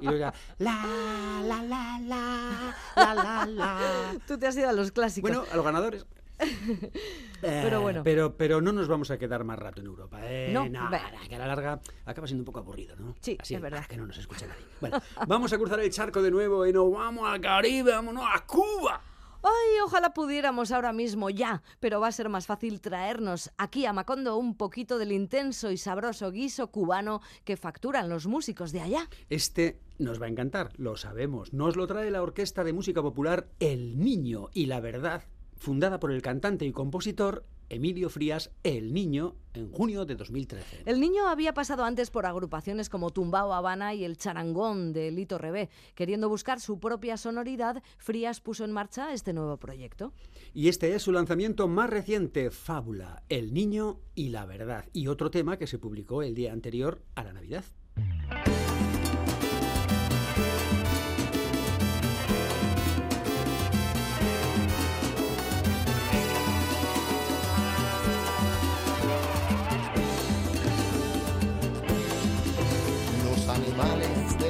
Y 0.00 0.04
luego 0.06 0.18
ya, 0.18 0.34
la, 0.58 1.40
la, 1.46 1.62
la, 1.62 2.00
la, 2.00 2.74
la, 2.96 3.14
la, 3.14 3.46
la. 3.46 4.16
Tú 4.26 4.36
te 4.36 4.48
has 4.48 4.56
ido 4.56 4.68
a 4.68 4.72
los 4.72 4.90
clásicos. 4.90 5.30
Bueno, 5.30 5.44
a 5.52 5.54
los 5.54 5.64
ganadores. 5.64 6.04
Pero 7.40 7.78
Eh, 7.78 7.80
bueno. 7.80 8.02
Pero, 8.02 8.36
pero 8.36 8.60
no 8.60 8.72
nos 8.72 8.88
vamos 8.88 9.12
a 9.12 9.18
quedar 9.18 9.44
más 9.44 9.56
rato 9.58 9.80
en 9.80 9.86
Europa. 9.86 10.18
¿eh? 10.22 10.50
No, 10.52 10.68
no, 10.68 10.90
que 11.28 11.34
a 11.36 11.38
la 11.38 11.46
larga 11.46 11.80
acaba 12.06 12.26
siendo 12.26 12.42
un 12.42 12.46
poco 12.46 12.58
aburrido, 12.58 12.96
¿no? 12.96 13.14
Sí, 13.20 13.36
Así, 13.40 13.54
es 13.54 13.60
verdad. 13.60 13.82
ah, 13.84 13.88
que 13.88 13.96
no 13.96 14.04
nos 14.06 14.18
escucha 14.18 14.46
nadie. 14.48 14.64
Bueno, 14.80 15.00
vamos 15.28 15.52
a 15.52 15.58
cruzar 15.58 15.78
el 15.78 15.90
charco 15.90 16.20
de 16.22 16.32
nuevo 16.32 16.66
y 16.66 16.72
nos 16.72 16.90
vamos 16.92 17.28
al 17.28 17.40
Caribe, 17.40 17.92
vámonos 17.92 18.24
a 18.32 18.44
Cuba. 18.44 19.00
Ay, 19.42 19.80
ojalá 19.84 20.12
pudiéramos 20.14 20.72
ahora 20.72 20.92
mismo 20.92 21.30
ya, 21.30 21.62
pero 21.78 22.00
va 22.00 22.08
a 22.08 22.12
ser 22.12 22.28
más 22.28 22.46
fácil 22.46 22.80
traernos 22.80 23.50
aquí 23.56 23.86
a 23.86 23.92
Macondo 23.92 24.36
un 24.36 24.56
poquito 24.56 24.98
del 24.98 25.12
intenso 25.12 25.70
y 25.70 25.76
sabroso 25.76 26.32
guiso 26.32 26.72
cubano 26.72 27.20
que 27.44 27.56
facturan 27.56 28.08
los 28.08 28.26
músicos 28.26 28.72
de 28.72 28.80
allá. 28.80 29.08
Este 29.30 29.78
nos 29.98 30.20
va 30.20 30.26
a 30.26 30.30
encantar, 30.30 30.72
lo 30.76 30.96
sabemos. 30.96 31.52
Nos 31.52 31.76
lo 31.76 31.86
trae 31.86 32.10
la 32.10 32.22
Orquesta 32.22 32.64
de 32.64 32.72
Música 32.72 33.00
Popular 33.00 33.48
El 33.60 34.00
Niño 34.00 34.48
y 34.54 34.66
la 34.66 34.80
Verdad, 34.80 35.22
fundada 35.56 36.00
por 36.00 36.10
el 36.10 36.22
cantante 36.22 36.64
y 36.64 36.72
compositor 36.72 37.44
Emilio 37.68 38.08
Frías, 38.08 38.50
El 38.62 38.92
Niño, 38.92 39.36
en 39.54 39.70
junio 39.70 40.04
de 40.04 40.14
2013. 40.14 40.82
El 40.86 41.00
niño 41.00 41.28
había 41.28 41.54
pasado 41.54 41.84
antes 41.84 42.10
por 42.10 42.26
agrupaciones 42.26 42.88
como 42.88 43.10
Tumbao 43.10 43.52
Habana 43.52 43.94
y 43.94 44.04
el 44.04 44.16
Charangón 44.16 44.92
de 44.92 45.10
Lito 45.10 45.38
Rebé. 45.38 45.68
Queriendo 45.94 46.28
buscar 46.28 46.60
su 46.60 46.78
propia 46.78 47.16
sonoridad, 47.16 47.82
Frías 47.98 48.40
puso 48.40 48.64
en 48.64 48.72
marcha 48.72 49.12
este 49.12 49.32
nuevo 49.32 49.56
proyecto. 49.56 50.12
Y 50.54 50.68
este 50.68 50.94
es 50.94 51.02
su 51.02 51.12
lanzamiento 51.12 51.68
más 51.68 51.90
reciente, 51.90 52.50
Fábula, 52.50 53.22
El 53.28 53.52
Niño 53.52 54.00
y 54.14 54.28
la 54.28 54.46
Verdad, 54.46 54.86
y 54.92 55.08
otro 55.08 55.30
tema 55.30 55.58
que 55.58 55.66
se 55.66 55.78
publicó 55.78 56.22
el 56.22 56.34
día 56.34 56.52
anterior 56.52 57.02
a 57.14 57.24
la 57.24 57.32
Navidad. 57.32 57.64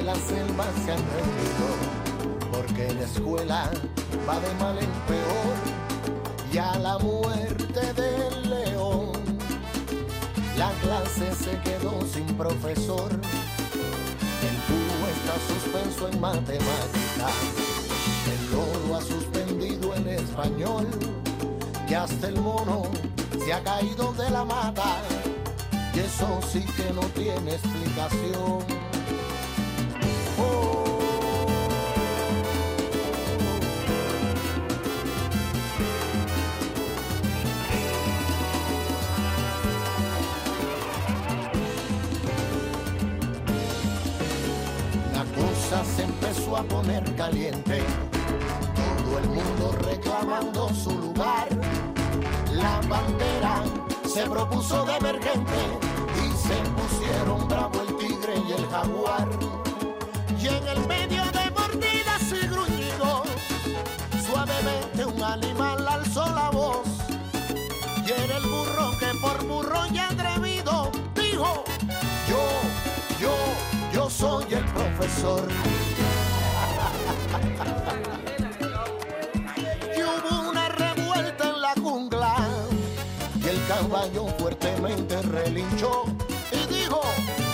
La 0.09 0.15
selva 0.15 0.65
se 0.83 0.91
han 0.91 1.03
rendido, 1.17 1.67
porque 2.51 2.93
la 2.95 3.03
escuela 3.03 3.69
va 4.27 4.39
de 4.39 4.53
mal 4.55 4.77
en 4.79 4.93
peor, 5.07 5.55
y 6.51 6.57
a 6.57 6.79
la 6.79 6.97
muerte 6.97 7.93
del 7.93 8.49
león, 8.49 9.11
la 10.57 10.71
clase 10.81 11.27
se 11.35 11.59
quedó 11.59 11.93
sin 12.11 12.25
profesor, 12.37 13.11
el 14.49 14.57
búho 14.67 15.05
está 15.15 15.35
suspenso 15.51 16.09
en 16.11 16.19
matemática, 16.19 17.27
el 18.33 18.51
loro 18.51 18.95
ha 18.95 19.01
suspendido 19.01 19.93
en 19.93 20.07
español, 20.07 20.87
y 21.87 21.93
hasta 21.93 22.29
el 22.29 22.41
mono 22.41 22.81
se 23.45 23.53
ha 23.53 23.63
caído 23.63 24.11
de 24.13 24.27
la 24.31 24.43
mata. 24.43 25.01
Y 25.93 25.99
eso 25.99 26.39
sí 26.51 26.65
que 26.77 26.93
no 26.93 27.01
tiene 27.13 27.51
explicación. 27.51 28.88
A 46.55 46.63
poner 46.63 47.03
caliente, 47.15 47.83
todo 48.75 49.19
el 49.19 49.29
mundo 49.29 49.71
reclamando 49.83 50.69
su 50.73 50.89
lugar. 50.89 51.47
La 52.51 52.81
bandera 52.87 53.63
se 54.05 54.23
propuso 54.27 54.83
de 54.85 54.95
emergente 54.97 55.59
y 56.17 56.31
se 56.35 56.55
pusieron 56.71 57.47
bravo 57.47 57.81
el 57.81 57.95
tigre 57.97 58.35
y 58.47 58.51
el 58.53 58.65
jaguar. 58.67 59.27
Y 60.41 60.47
en 60.47 60.67
el 60.67 60.87
medio 60.87 61.23
de 61.25 61.51
mordidas 61.51 62.31
y 62.31 62.47
gruñidos, 62.47 63.27
suavemente 64.25 65.05
un 65.05 65.21
animal 65.21 65.87
alzó 65.87 66.25
la 66.33 66.49
voz. 66.49 66.87
Y 68.05 68.11
era 68.11 68.37
el 68.37 68.43
burro 68.43 68.91
que 68.99 69.11
por 69.21 69.45
burro 69.45 69.81
y 69.93 69.99
atrevido 69.99 70.91
dijo, 71.13 71.63
yo, 72.27 72.41
yo, 73.21 73.35
yo 73.93 74.09
soy 74.09 74.45
el 74.51 74.65
profesor. 74.65 75.47
Caballo 83.79 84.27
fuertemente 84.37 85.21
relinchó 85.21 86.03
y 86.51 86.73
dijo, 86.73 87.01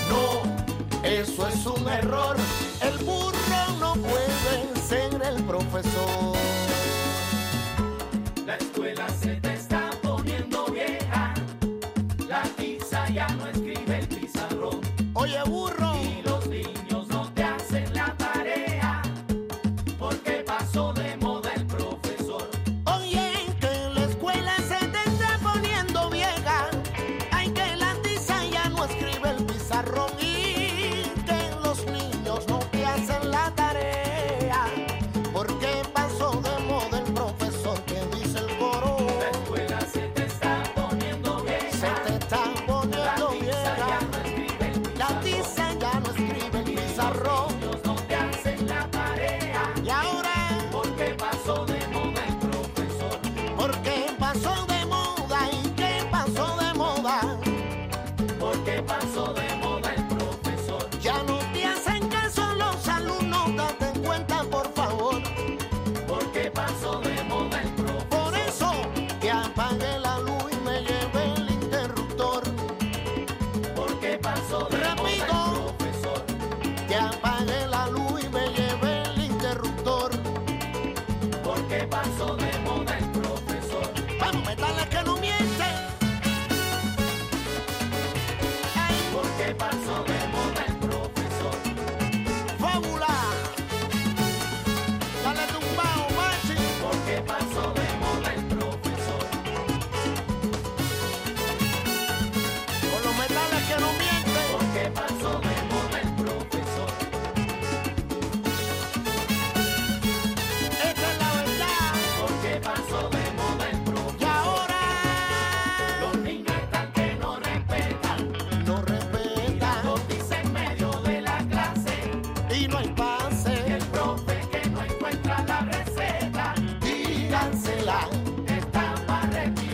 no, 0.09 1.07
eso 1.07 1.47
es 1.47 1.65
un 1.67 1.87
error, 1.87 2.35
el 2.81 2.97
burro 3.05 3.35
no 3.79 3.93
puede 3.93 4.75
ser 4.87 5.21
el 5.21 5.43
profesor. 5.43 6.74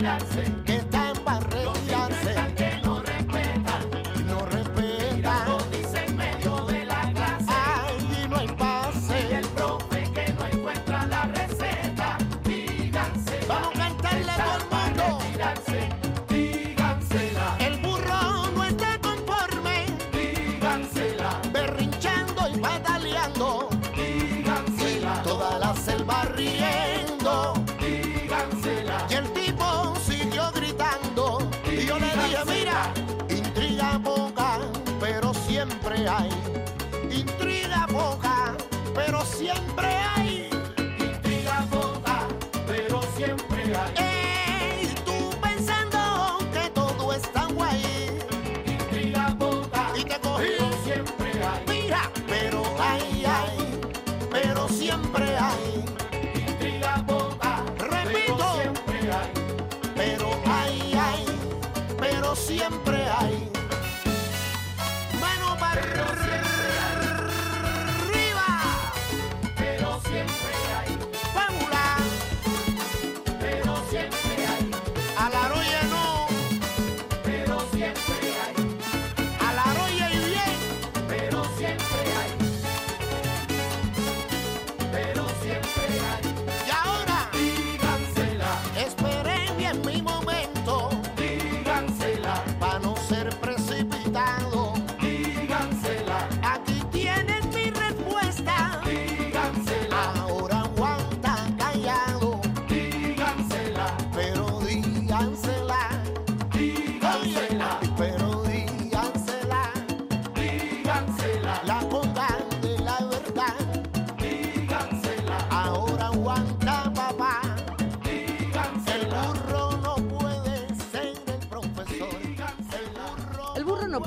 Para 0.02 0.71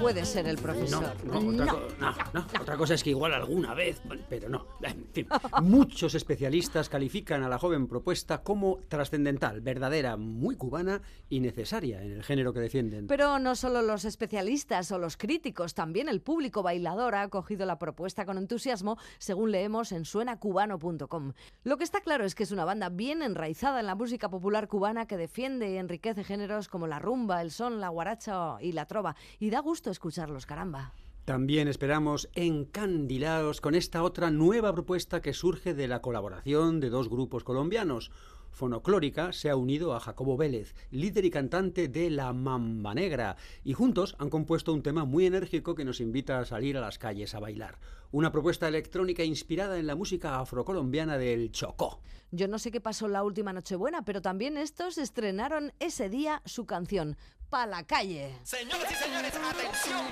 puede 0.05 0.23
ser 0.25 0.47
el 0.47 0.57
profesor. 0.57 1.15
No, 1.25 1.41
no, 1.41 1.63
otra, 1.63 1.73
co- 1.73 1.87
no, 1.99 2.11
no, 2.33 2.45
otra 2.61 2.77
cosa 2.77 2.93
es 2.93 3.03
que 3.03 3.09
igual 3.09 3.33
alguna 3.33 3.73
vez, 3.73 3.99
pero 4.29 4.49
no. 4.49 4.67
En 4.85 5.07
fin, 5.11 5.27
muchos 5.63 6.13
especialistas 6.13 6.89
califican 6.89 7.41
a 7.41 7.49
la 7.49 7.57
joven 7.57 7.87
propuesta 7.87 8.43
como 8.43 8.79
trascendental, 8.87 9.61
verdadera, 9.61 10.15
muy 10.17 10.55
cubana 10.57 11.01
y 11.29 11.39
necesaria 11.39 12.03
en 12.03 12.11
el 12.11 12.23
género 12.23 12.53
que 12.53 12.59
defienden. 12.59 13.07
Pero 13.07 13.39
no 13.39 13.55
solo 13.55 13.81
los 13.81 14.05
especialistas 14.05 14.91
o 14.91 14.99
los 14.99 15.17
críticos, 15.17 15.73
también 15.73 16.07
el 16.07 16.21
público 16.21 16.61
bailador 16.61 17.15
ha 17.15 17.23
acogido 17.23 17.65
la 17.65 17.79
propuesta 17.79 18.25
con 18.25 18.37
entusiasmo, 18.37 18.97
según 19.17 19.51
leemos 19.51 19.91
en 19.91 20.05
suenacubano.com. 20.05 21.33
Lo 21.63 21.77
que 21.77 21.83
está 21.83 22.01
claro 22.01 22.25
es 22.25 22.35
que 22.35 22.43
es 22.43 22.51
una 22.51 22.65
banda 22.65 22.89
bien 22.89 23.21
enraizada 23.23 23.79
en 23.79 23.87
la 23.87 23.95
música 23.95 24.29
popular 24.29 24.67
cubana 24.67 25.07
que 25.07 25.17
defiende 25.17 25.71
y 25.71 25.77
enriquece 25.77 26.23
géneros 26.23 26.67
como 26.67 26.85
la 26.87 26.99
rumba, 26.99 27.41
el 27.41 27.49
son, 27.51 27.79
la 27.79 27.89
guaracha 27.89 28.57
y 28.61 28.73
la 28.73 28.85
trova. 28.85 29.15
Y 29.39 29.49
da 29.49 29.61
gusto 29.61 29.89
escucharlos, 29.95 30.45
caramba. 30.45 30.93
También 31.25 31.67
esperamos 31.67 32.29
encandilaros 32.35 33.59
con 33.59 33.73
esta 33.73 34.03
otra 34.03 34.29
nueva 34.29 34.73
propuesta 34.73 35.21
que 35.21 35.33
surge 35.33 35.73
de 35.73 35.87
la 35.87 36.01
colaboración 36.01 36.79
de 36.79 36.91
dos 36.91 37.09
grupos 37.09 37.43
colombianos. 37.43 38.11
Fonoclórica 38.51 39.33
se 39.33 39.49
ha 39.49 39.55
unido 39.55 39.95
a 39.95 39.99
Jacobo 39.99 40.37
Vélez, 40.37 40.75
líder 40.91 41.25
y 41.25 41.31
cantante 41.31 41.87
de 41.87 42.09
La 42.09 42.31
Mamba 42.31 42.93
Negra, 42.93 43.37
y 43.63 43.73
juntos 43.73 44.15
han 44.19 44.29
compuesto 44.29 44.71
un 44.71 44.83
tema 44.83 45.03
muy 45.03 45.25
enérgico 45.25 45.75
que 45.75 45.83
nos 45.83 45.99
invita 45.99 46.39
a 46.39 46.45
salir 46.45 46.77
a 46.77 46.81
las 46.81 46.99
calles 46.99 47.33
a 47.33 47.39
bailar. 47.39 47.79
Una 48.11 48.31
propuesta 48.31 48.67
electrónica 48.67 49.23
inspirada 49.23 49.77
en 49.79 49.87
la 49.87 49.95
música 49.95 50.39
afrocolombiana 50.39 51.17
del 51.17 51.51
Chocó. 51.51 51.99
Yo 52.31 52.47
no 52.47 52.59
sé 52.59 52.71
qué 52.71 52.81
pasó 52.81 53.07
la 53.07 53.23
última 53.23 53.51
Nochebuena, 53.51 54.03
pero 54.03 54.21
también 54.21 54.57
estos 54.57 54.97
estrenaron 54.97 55.73
ese 55.79 56.09
día 56.09 56.41
su 56.45 56.65
canción, 56.65 57.17
Pa' 57.49 57.65
la 57.65 57.83
calle. 57.83 58.35
Señoras 58.43 58.91
y 58.91 58.95
señores, 58.95 59.33
atención. 59.35 60.05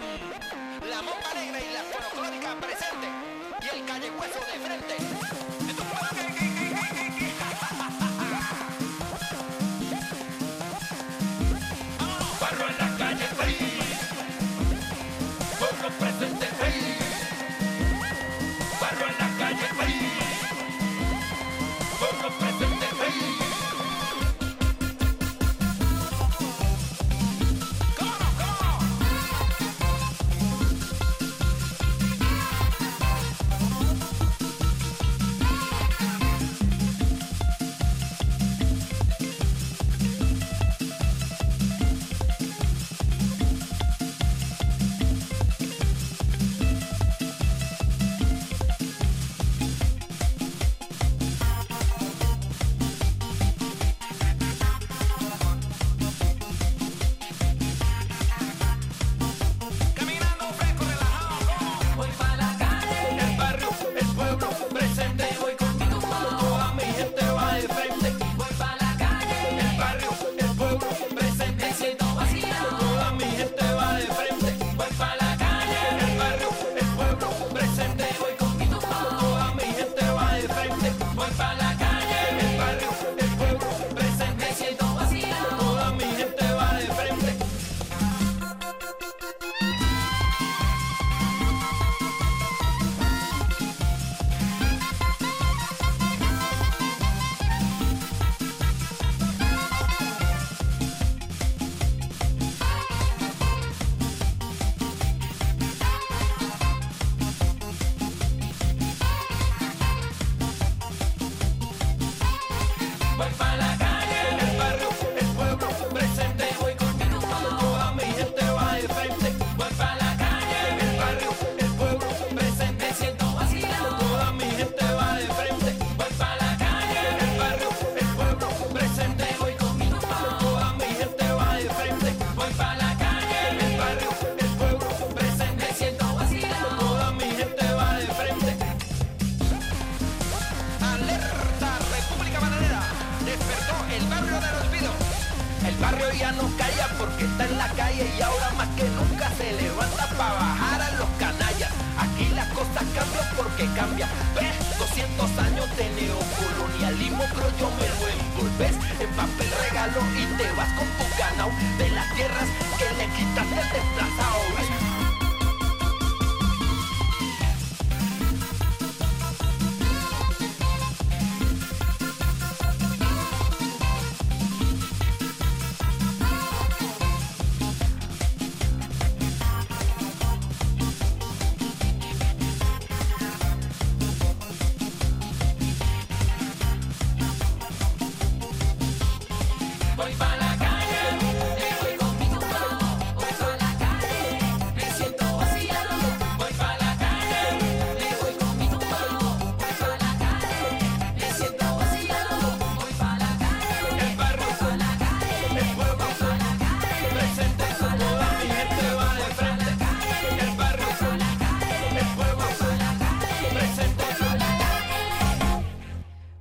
La 0.88 0.98
bomba 0.98 1.34
negra 1.34 1.60
y 1.60 1.74
la 1.74 1.84
fonoclónica 1.84 2.56
presente. 2.60 3.08
Y 3.62 3.76
el 3.76 3.86
calle 3.86 4.12
hueso 4.12 4.40
de 4.40 4.60
frente. 4.60 5.53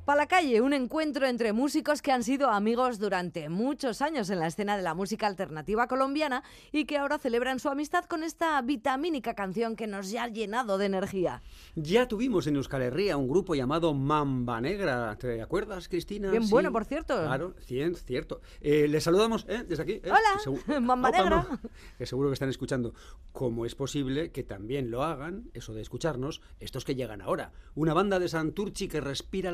La 0.06 0.26
calle, 0.26 0.60
un 0.60 0.72
encuentro 0.74 1.26
entre 1.26 1.52
músicos 1.54 2.02
que 2.02 2.12
han 2.12 2.22
sido 2.22 2.50
amigos 2.50 2.98
durante 2.98 3.48
muchos 3.48 4.02
años 4.02 4.28
en 4.30 4.40
la 4.40 4.46
escena 4.46 4.76
de 4.76 4.82
la 4.82 4.92
música 4.94 5.26
alternativa 5.26 5.86
colombiana 5.86 6.42
y 6.70 6.84
que 6.84 6.98
ahora 6.98 7.18
celebran 7.18 7.58
su 7.60 7.68
amistad 7.70 8.04
con 8.04 8.22
esta 8.22 8.60
vitamínica 8.60 9.34
canción 9.34 9.74
que 9.74 9.86
nos 9.86 10.10
ya 10.10 10.24
ha 10.24 10.28
llenado 10.28 10.76
de 10.76 10.84
energía. 10.86 11.40
Ya 11.76 12.08
tuvimos 12.08 12.46
en 12.46 12.56
Euskal 12.56 12.82
Herria 12.82 13.16
un 13.16 13.26
grupo 13.26 13.54
llamado 13.54 13.94
Mamba 13.94 14.60
Negra. 14.60 15.16
¿Te 15.18 15.40
acuerdas, 15.40 15.88
Cristina? 15.88 16.30
Bien 16.30 16.42
Sí. 16.44 16.50
bueno, 16.50 16.72
por 16.72 16.84
cierto. 16.84 17.16
Claro, 17.18 17.54
cien- 17.66 17.94
cierto. 17.96 18.42
Eh, 18.60 18.88
les 18.88 19.02
saludamos 19.04 19.46
¿eh? 19.48 19.64
desde 19.66 19.82
aquí. 19.82 19.92
¿eh? 19.92 20.02
Hola, 20.10 20.80
Mamba 20.80 21.08
Opa, 21.08 21.18
Negra. 21.22 21.46
no, 21.50 21.58
que 21.96 22.04
seguro 22.06 22.28
que 22.28 22.34
están 22.34 22.50
escuchando. 22.50 22.92
¿Cómo 23.32 23.64
es 23.64 23.74
posible 23.74 24.30
que 24.30 24.42
también 24.42 24.90
lo 24.90 25.04
hagan, 25.04 25.48
eso 25.54 25.72
de 25.72 25.80
escucharnos, 25.80 26.42
estos 26.60 26.84
que 26.84 26.94
llegan 26.94 27.22
ahora? 27.22 27.52
Una 27.74 27.94
banda 27.94 28.18
de 28.18 28.28
Santurchi 28.28 28.88
que 28.88 29.00
respira 29.00 29.50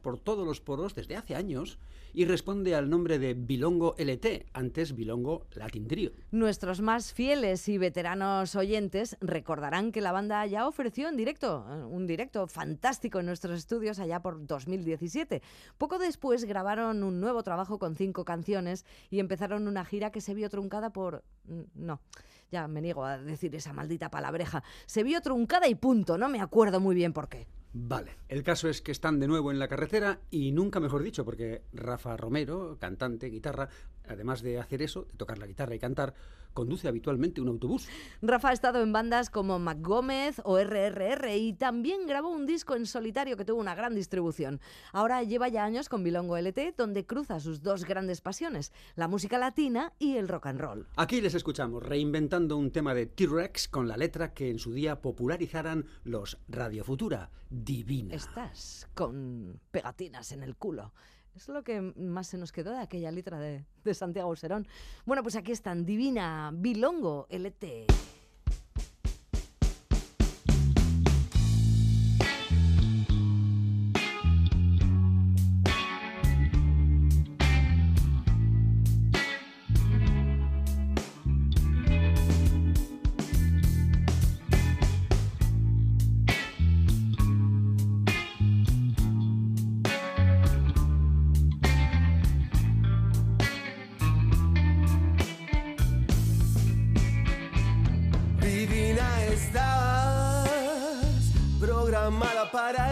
por 0.00 0.18
todos 0.20 0.46
los 0.46 0.60
poros 0.60 0.94
desde 0.94 1.16
hace 1.16 1.34
años 1.34 1.78
y 2.14 2.24
responde 2.24 2.76
al 2.76 2.88
nombre 2.88 3.18
de 3.18 3.34
Bilongo 3.34 3.96
LT, 3.98 4.46
antes 4.52 4.94
Bilongo 4.94 5.46
Latin 5.54 5.88
Trio. 5.88 6.12
Nuestros 6.30 6.80
más 6.80 7.12
fieles 7.12 7.68
y 7.68 7.76
veteranos 7.76 8.54
oyentes 8.54 9.16
recordarán 9.20 9.90
que 9.90 10.00
la 10.00 10.12
banda 10.12 10.46
ya 10.46 10.68
ofreció 10.68 11.08
en 11.08 11.16
directo, 11.16 11.66
un 11.90 12.06
directo 12.06 12.46
fantástico 12.46 13.18
en 13.18 13.26
nuestros 13.26 13.58
estudios 13.58 13.98
allá 13.98 14.20
por 14.20 14.46
2017. 14.46 15.42
Poco 15.78 15.98
después 15.98 16.44
grabaron 16.44 17.02
un 17.02 17.20
nuevo 17.20 17.42
trabajo 17.42 17.78
con 17.80 17.96
cinco 17.96 18.24
canciones 18.24 18.86
y 19.10 19.18
empezaron 19.18 19.66
una 19.66 19.84
gira 19.84 20.12
que 20.12 20.20
se 20.20 20.32
vio 20.32 20.48
truncada 20.48 20.90
por... 20.90 21.24
mm, 21.48 21.62
No, 21.74 22.00
ya 22.52 22.68
me 22.68 22.80
niego 22.80 23.04
a 23.04 23.18
decir 23.18 23.54
esa 23.56 23.72
maldita 23.72 24.10
palabreja. 24.10 24.62
Se 24.86 25.02
vio 25.02 25.20
truncada 25.20 25.66
y 25.66 25.74
punto, 25.74 26.16
no 26.18 26.28
me 26.28 26.40
acuerdo 26.40 26.78
muy 26.78 26.94
bien 26.94 27.12
por 27.12 27.28
qué. 27.28 27.48
Vale, 27.78 28.16
el 28.30 28.42
caso 28.42 28.70
es 28.70 28.80
que 28.80 28.90
están 28.90 29.20
de 29.20 29.28
nuevo 29.28 29.50
en 29.50 29.58
la 29.58 29.68
carretera 29.68 30.18
y 30.30 30.50
nunca 30.50 30.80
mejor 30.80 31.02
dicho, 31.02 31.26
porque 31.26 31.60
Rafa 31.74 32.16
Romero, 32.16 32.78
cantante, 32.80 33.26
guitarra, 33.26 33.68
además 34.08 34.40
de 34.40 34.58
hacer 34.58 34.80
eso, 34.80 35.02
de 35.02 35.18
tocar 35.18 35.36
la 35.36 35.46
guitarra 35.46 35.74
y 35.74 35.78
cantar, 35.78 36.14
conduce 36.56 36.88
habitualmente 36.88 37.40
un 37.40 37.48
autobús. 37.48 37.86
Rafa 38.22 38.48
ha 38.48 38.52
estado 38.52 38.82
en 38.82 38.92
bandas 38.92 39.30
como 39.30 39.60
Mac 39.60 39.78
Gómez 39.80 40.40
o 40.42 40.58
RRR 40.58 41.36
y 41.36 41.52
también 41.52 42.06
grabó 42.08 42.30
un 42.30 42.46
disco 42.46 42.74
en 42.74 42.86
solitario 42.86 43.36
que 43.36 43.44
tuvo 43.44 43.60
una 43.60 43.76
gran 43.76 43.94
distribución. 43.94 44.60
Ahora 44.92 45.22
lleva 45.22 45.48
ya 45.48 45.64
años 45.64 45.88
con 45.88 46.02
Bilongo 46.02 46.38
LT, 46.38 46.74
donde 46.76 47.04
cruza 47.04 47.38
sus 47.38 47.62
dos 47.62 47.84
grandes 47.84 48.22
pasiones, 48.22 48.72
la 48.96 49.06
música 49.06 49.38
latina 49.38 49.92
y 49.98 50.16
el 50.16 50.28
rock 50.28 50.46
and 50.46 50.60
roll. 50.60 50.86
Aquí 50.96 51.20
les 51.20 51.34
escuchamos 51.34 51.82
reinventando 51.82 52.56
un 52.56 52.70
tema 52.70 52.94
de 52.94 53.04
T-Rex 53.04 53.68
con 53.68 53.86
la 53.86 53.98
letra 53.98 54.32
que 54.32 54.48
en 54.48 54.58
su 54.58 54.72
día 54.72 55.02
popularizaran 55.02 55.84
los 56.04 56.38
Radio 56.48 56.84
Futura, 56.84 57.30
Divina. 57.50 58.14
Estás 58.14 58.88
con 58.94 59.60
pegatinas 59.70 60.32
en 60.32 60.42
el 60.42 60.56
culo. 60.56 60.94
Es 61.36 61.48
lo 61.48 61.62
que 61.62 61.82
más 61.82 62.28
se 62.28 62.38
nos 62.38 62.50
quedó 62.50 62.72
de 62.72 62.78
aquella 62.78 63.10
letra 63.10 63.38
de, 63.38 63.66
de 63.84 63.94
Santiago 63.94 64.34
Serón. 64.36 64.66
Bueno, 65.04 65.22
pues 65.22 65.36
aquí 65.36 65.52
están, 65.52 65.84
Divina, 65.84 66.50
Bilongo 66.54 67.26
LT. 67.28 67.86
para 102.56 102.85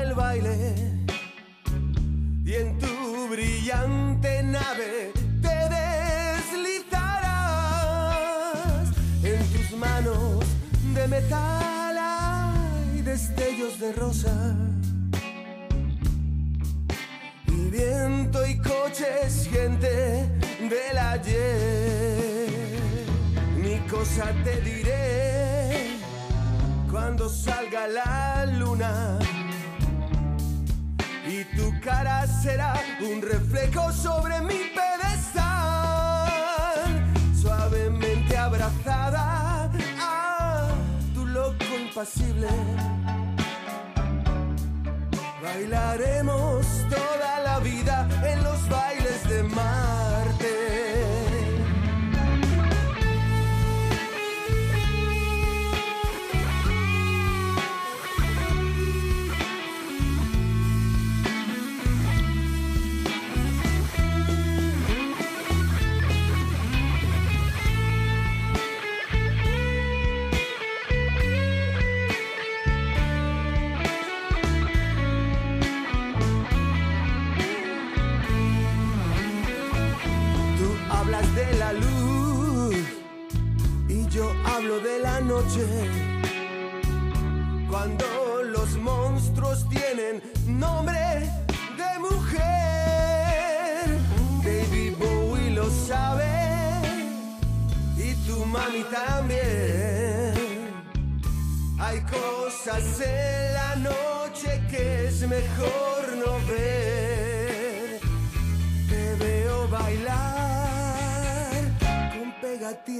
miraremos. 45.75 46.44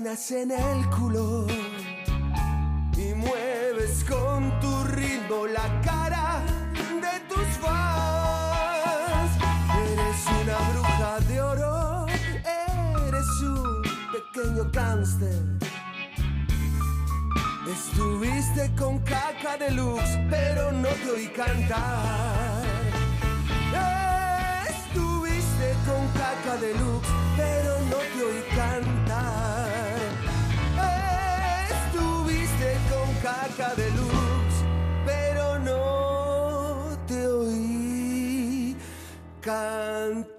En 0.07 0.51
el 0.51 0.91
culo 0.91 1.47
y 2.95 3.15
mueves 3.15 4.05
con 4.05 4.61
tu 4.61 4.85
ritmo 4.89 5.47
la 5.47 5.81
cara 5.81 6.43
de 7.01 7.21
tus 7.27 7.47
fans. 7.57 9.31
Eres 9.91 10.27
una 10.43 10.59
bruja 10.73 11.21
de 11.21 11.41
oro, 11.41 12.07
eres 12.07 13.27
un 13.41 13.83
pequeño 14.13 14.71
cáncer. 14.73 15.43
Estuviste 17.67 18.75
con 18.77 18.99
caca 18.99 19.57
deluxe, 19.59 20.19
pero 20.29 20.71
no 20.71 20.89
te 20.89 21.11
oí 21.13 21.29
cantar. 21.29 22.63
Estuviste 24.69 25.75
con 25.87 26.07
caca 26.09 26.57
deluxe, 26.61 27.09
pero 27.39 27.79
no 27.89 27.97
te 27.97 28.23
oí 28.23 28.43
cantar. 28.55 29.34
Con 33.25 33.33
caca 33.33 33.75
deluxe, 33.75 34.65
pero 35.07 35.59
no 35.61 36.95
te 37.07 37.27
oí 37.27 38.77
cantar. 39.41 40.34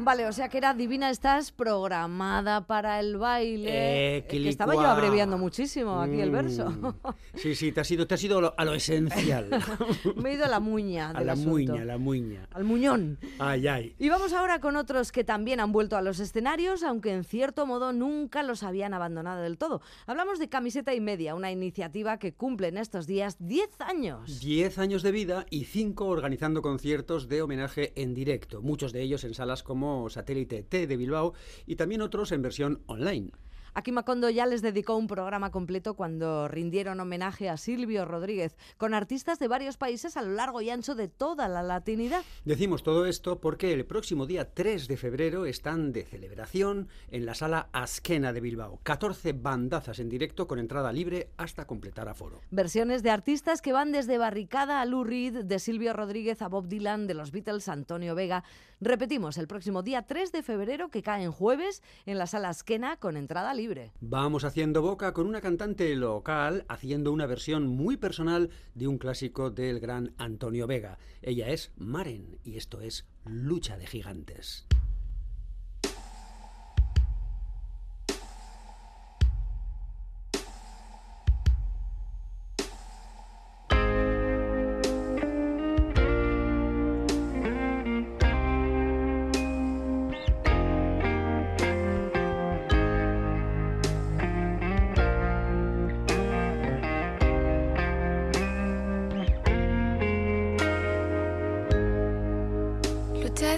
Vale, 0.00 0.26
o 0.26 0.32
sea 0.32 0.48
que 0.48 0.58
era 0.58 0.74
Divina 0.74 1.10
Estás 1.10 1.50
programada 1.50 2.66
para 2.66 3.00
el 3.00 3.16
baile. 3.16 3.68
Eh, 3.68 4.16
eh, 4.18 4.24
que 4.28 4.48
estaba 4.48 4.74
yo 4.74 4.86
abreviando 4.86 5.38
muchísimo 5.38 6.00
aquí 6.00 6.20
el 6.20 6.30
verso. 6.30 6.70
Mm. 6.70 6.94
Sí, 7.34 7.56
sí, 7.56 7.72
te 7.72 7.80
has 7.80 7.90
ido, 7.90 8.06
te 8.06 8.14
has 8.14 8.22
ido 8.22 8.38
a 8.38 8.40
lo, 8.40 8.54
a 8.56 8.64
lo 8.64 8.74
esencial. 8.74 9.50
Me 10.16 10.30
he 10.30 10.34
ido 10.34 10.44
a 10.44 10.48
la 10.48 10.60
muña. 10.60 11.10
a 11.10 11.24
la 11.24 11.32
asunto. 11.32 11.50
muña, 11.50 11.82
a 11.82 11.84
la 11.84 11.98
muña. 11.98 12.48
Al 12.52 12.64
muñón. 12.64 13.18
Ay, 13.40 13.66
ay. 13.66 13.96
Y 13.98 14.08
vamos 14.08 14.32
ahora 14.32 14.60
con 14.60 14.76
otros 14.76 15.10
que 15.10 15.24
también 15.24 15.58
han 15.58 15.72
vuelto 15.72 15.96
a 15.96 16.02
los 16.02 16.20
escenarios, 16.20 16.84
aunque 16.84 17.12
en 17.12 17.24
cierto 17.24 17.66
modo 17.66 17.92
nunca 17.92 18.44
los 18.44 18.62
habían 18.62 18.94
abandonado 18.94 19.42
del 19.42 19.58
todo. 19.58 19.80
Hablamos 20.06 20.38
de 20.38 20.48
Camiseta 20.48 20.94
y 20.94 21.00
Media, 21.00 21.34
una 21.34 21.50
iniciativa 21.50 22.18
que 22.18 22.32
cumple 22.32 22.68
en 22.68 22.78
estos 22.78 23.08
días 23.08 23.36
10 23.40 23.80
años. 23.80 24.40
10 24.40 24.78
años 24.78 25.02
de 25.02 25.10
vida 25.10 25.46
y 25.50 25.64
5 25.64 26.06
organizando 26.06 26.62
conciertos 26.62 27.28
de 27.28 27.42
homenaje 27.42 27.92
en 27.96 28.14
directo, 28.14 28.62
muchos 28.62 28.92
de 28.92 29.02
ellos 29.02 29.24
en 29.24 29.34
salas 29.34 29.64
como 29.64 29.87
Satélite 30.08 30.62
T 30.62 30.86
de 30.86 30.96
Bilbao 30.96 31.34
y 31.66 31.76
también 31.76 32.02
otros 32.02 32.32
en 32.32 32.42
versión 32.42 32.82
online. 32.86 33.30
Aquí 33.78 33.92
Macondo 33.92 34.28
ya 34.28 34.44
les 34.44 34.60
dedicó 34.60 34.96
un 34.96 35.06
programa 35.06 35.52
completo 35.52 35.94
cuando 35.94 36.48
rindieron 36.48 36.98
homenaje 36.98 37.48
a 37.48 37.56
Silvio 37.56 38.04
Rodríguez, 38.04 38.56
con 38.76 38.92
artistas 38.92 39.38
de 39.38 39.46
varios 39.46 39.76
países 39.76 40.16
a 40.16 40.22
lo 40.22 40.32
largo 40.32 40.60
y 40.60 40.70
ancho 40.70 40.96
de 40.96 41.06
toda 41.06 41.46
la 41.46 41.62
latinidad. 41.62 42.24
Decimos 42.44 42.82
todo 42.82 43.06
esto 43.06 43.40
porque 43.40 43.72
el 43.72 43.86
próximo 43.86 44.26
día 44.26 44.52
3 44.52 44.88
de 44.88 44.96
febrero 44.96 45.46
están 45.46 45.92
de 45.92 46.04
celebración 46.04 46.88
en 47.12 47.24
la 47.24 47.34
sala 47.34 47.68
Asquena 47.72 48.32
de 48.32 48.40
Bilbao. 48.40 48.80
14 48.82 49.32
bandazas 49.32 50.00
en 50.00 50.08
directo 50.08 50.48
con 50.48 50.58
entrada 50.58 50.92
libre 50.92 51.30
hasta 51.36 51.66
completar 51.66 52.08
aforo. 52.08 52.40
Versiones 52.50 53.04
de 53.04 53.10
artistas 53.10 53.62
que 53.62 53.72
van 53.72 53.92
desde 53.92 54.18
Barricada 54.18 54.80
a 54.80 54.86
Lou 54.86 55.04
Reed, 55.04 55.44
de 55.44 55.58
Silvio 55.60 55.92
Rodríguez 55.92 56.42
a 56.42 56.48
Bob 56.48 56.66
Dylan, 56.66 57.06
de 57.06 57.14
los 57.14 57.30
Beatles 57.30 57.68
a 57.68 57.74
Antonio 57.74 58.16
Vega. 58.16 58.42
Repetimos, 58.80 59.38
el 59.38 59.48
próximo 59.48 59.82
día 59.82 60.02
3 60.02 60.30
de 60.30 60.44
febrero, 60.44 60.88
que 60.88 61.02
cae 61.02 61.24
en 61.24 61.32
jueves, 61.32 61.82
en 62.06 62.16
la 62.16 62.28
sala 62.28 62.50
Asquena 62.50 62.96
con 62.96 63.16
entrada 63.16 63.52
libre. 63.52 63.92
Vamos 64.00 64.44
haciendo 64.44 64.82
boca 64.82 65.12
con 65.12 65.26
una 65.26 65.40
cantante 65.40 65.92
local 65.96 66.64
haciendo 66.68 67.10
una 67.10 67.26
versión 67.26 67.66
muy 67.66 67.96
personal 67.96 68.50
de 68.74 68.86
un 68.86 68.98
clásico 68.98 69.50
del 69.50 69.80
gran 69.80 70.14
Antonio 70.16 70.68
Vega. 70.68 70.98
Ella 71.22 71.48
es 71.48 71.72
Maren 71.76 72.38
y 72.44 72.56
esto 72.56 72.80
es 72.80 73.04
Lucha 73.24 73.76
de 73.76 73.86
Gigantes. 73.88 74.64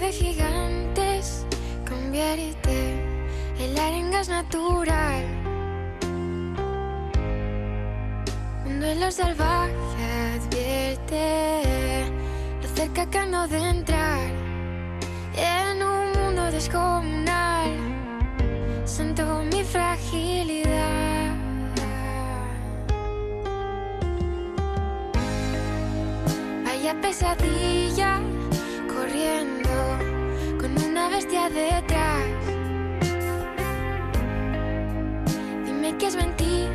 De 0.01 0.11
gigantes, 0.11 1.45
convierte 1.87 2.75
el 3.59 3.77
arengas 3.77 4.29
natural. 4.29 5.23
Un 8.65 8.79
duelo 8.79 9.11
salvaje 9.11 10.07
advierte 10.37 12.05
lo 12.63 12.67
cerca 12.75 13.05
que 13.11 13.17
ando 13.19 13.47
de 13.47 13.57
entrar 13.57 14.27
en 15.35 15.83
un 15.83 16.11
mundo 16.19 16.51
descomunal. 16.51 17.69
Siento 18.85 19.43
mi 19.51 19.63
fragilidad. 19.63 21.35
Vaya 26.65 26.99
pesadilla 27.01 28.20
bestia 31.21 31.49
detrás. 31.49 32.23
Dime 35.65 35.95
que 35.97 36.07
es 36.07 36.15
mentira 36.15 36.70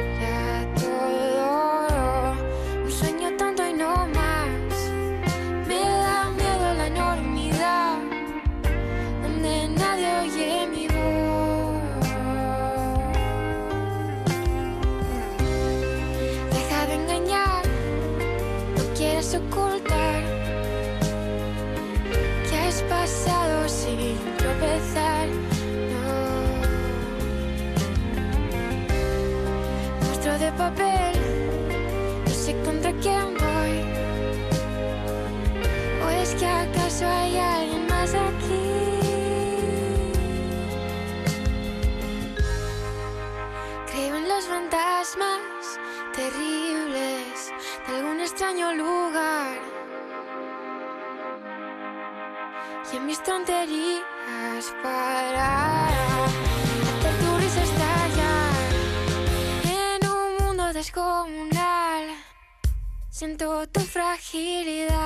tonterías 53.46 54.74
para 54.82 55.86
hacer 55.86 57.14
tu 57.20 57.38
risa 57.38 57.62
estallar 57.62 58.54
en 59.64 60.10
un 60.10 60.44
mundo 60.44 60.72
descomunal. 60.72 62.04
Siento 63.08 63.66
tu 63.68 63.80
fragilidad. 63.80 64.96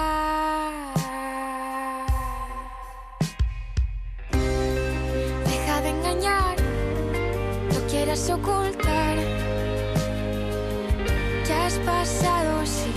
Deja 5.44 5.80
de 5.82 5.90
engañar, 5.90 6.56
no 7.74 7.86
quieras 7.90 8.30
ocultar 8.30 9.18
que 11.46 11.52
has 11.52 11.74
pasado 11.80 12.64
sin 12.64 12.89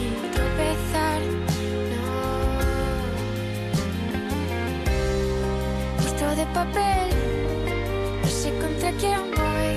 de 6.36 6.46
papel. 6.48 7.10
No 8.22 8.28
sé 8.28 8.52
contra 8.60 8.92
quién 8.94 9.22
voy. 9.32 9.76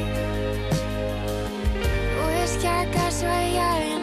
¿O 2.23 2.31
es 2.43 2.57
que 2.57 2.69
acaso 2.69 3.27
hay 3.27 3.57
alguien 3.59 3.96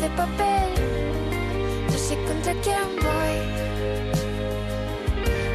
De 0.00 0.08
papel, 0.10 0.70
no 1.90 1.98
sé 1.98 2.16
contra 2.28 2.52
quién 2.62 2.88
voy. 3.02 3.36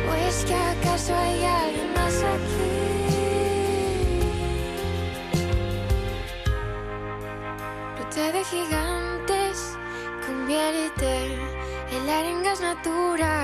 ¿O 0.10 0.14
es 0.28 0.44
que 0.44 0.54
acaso 0.54 1.16
hay 1.16 1.46
alguien 1.46 1.94
más 1.94 2.16
aquí? 2.34 2.74
Lucha 7.98 8.32
de 8.34 8.44
gigantes, 8.44 9.78
convierte 10.28 11.12
el 11.96 12.10
arengas 12.10 12.60
natural. 12.60 13.43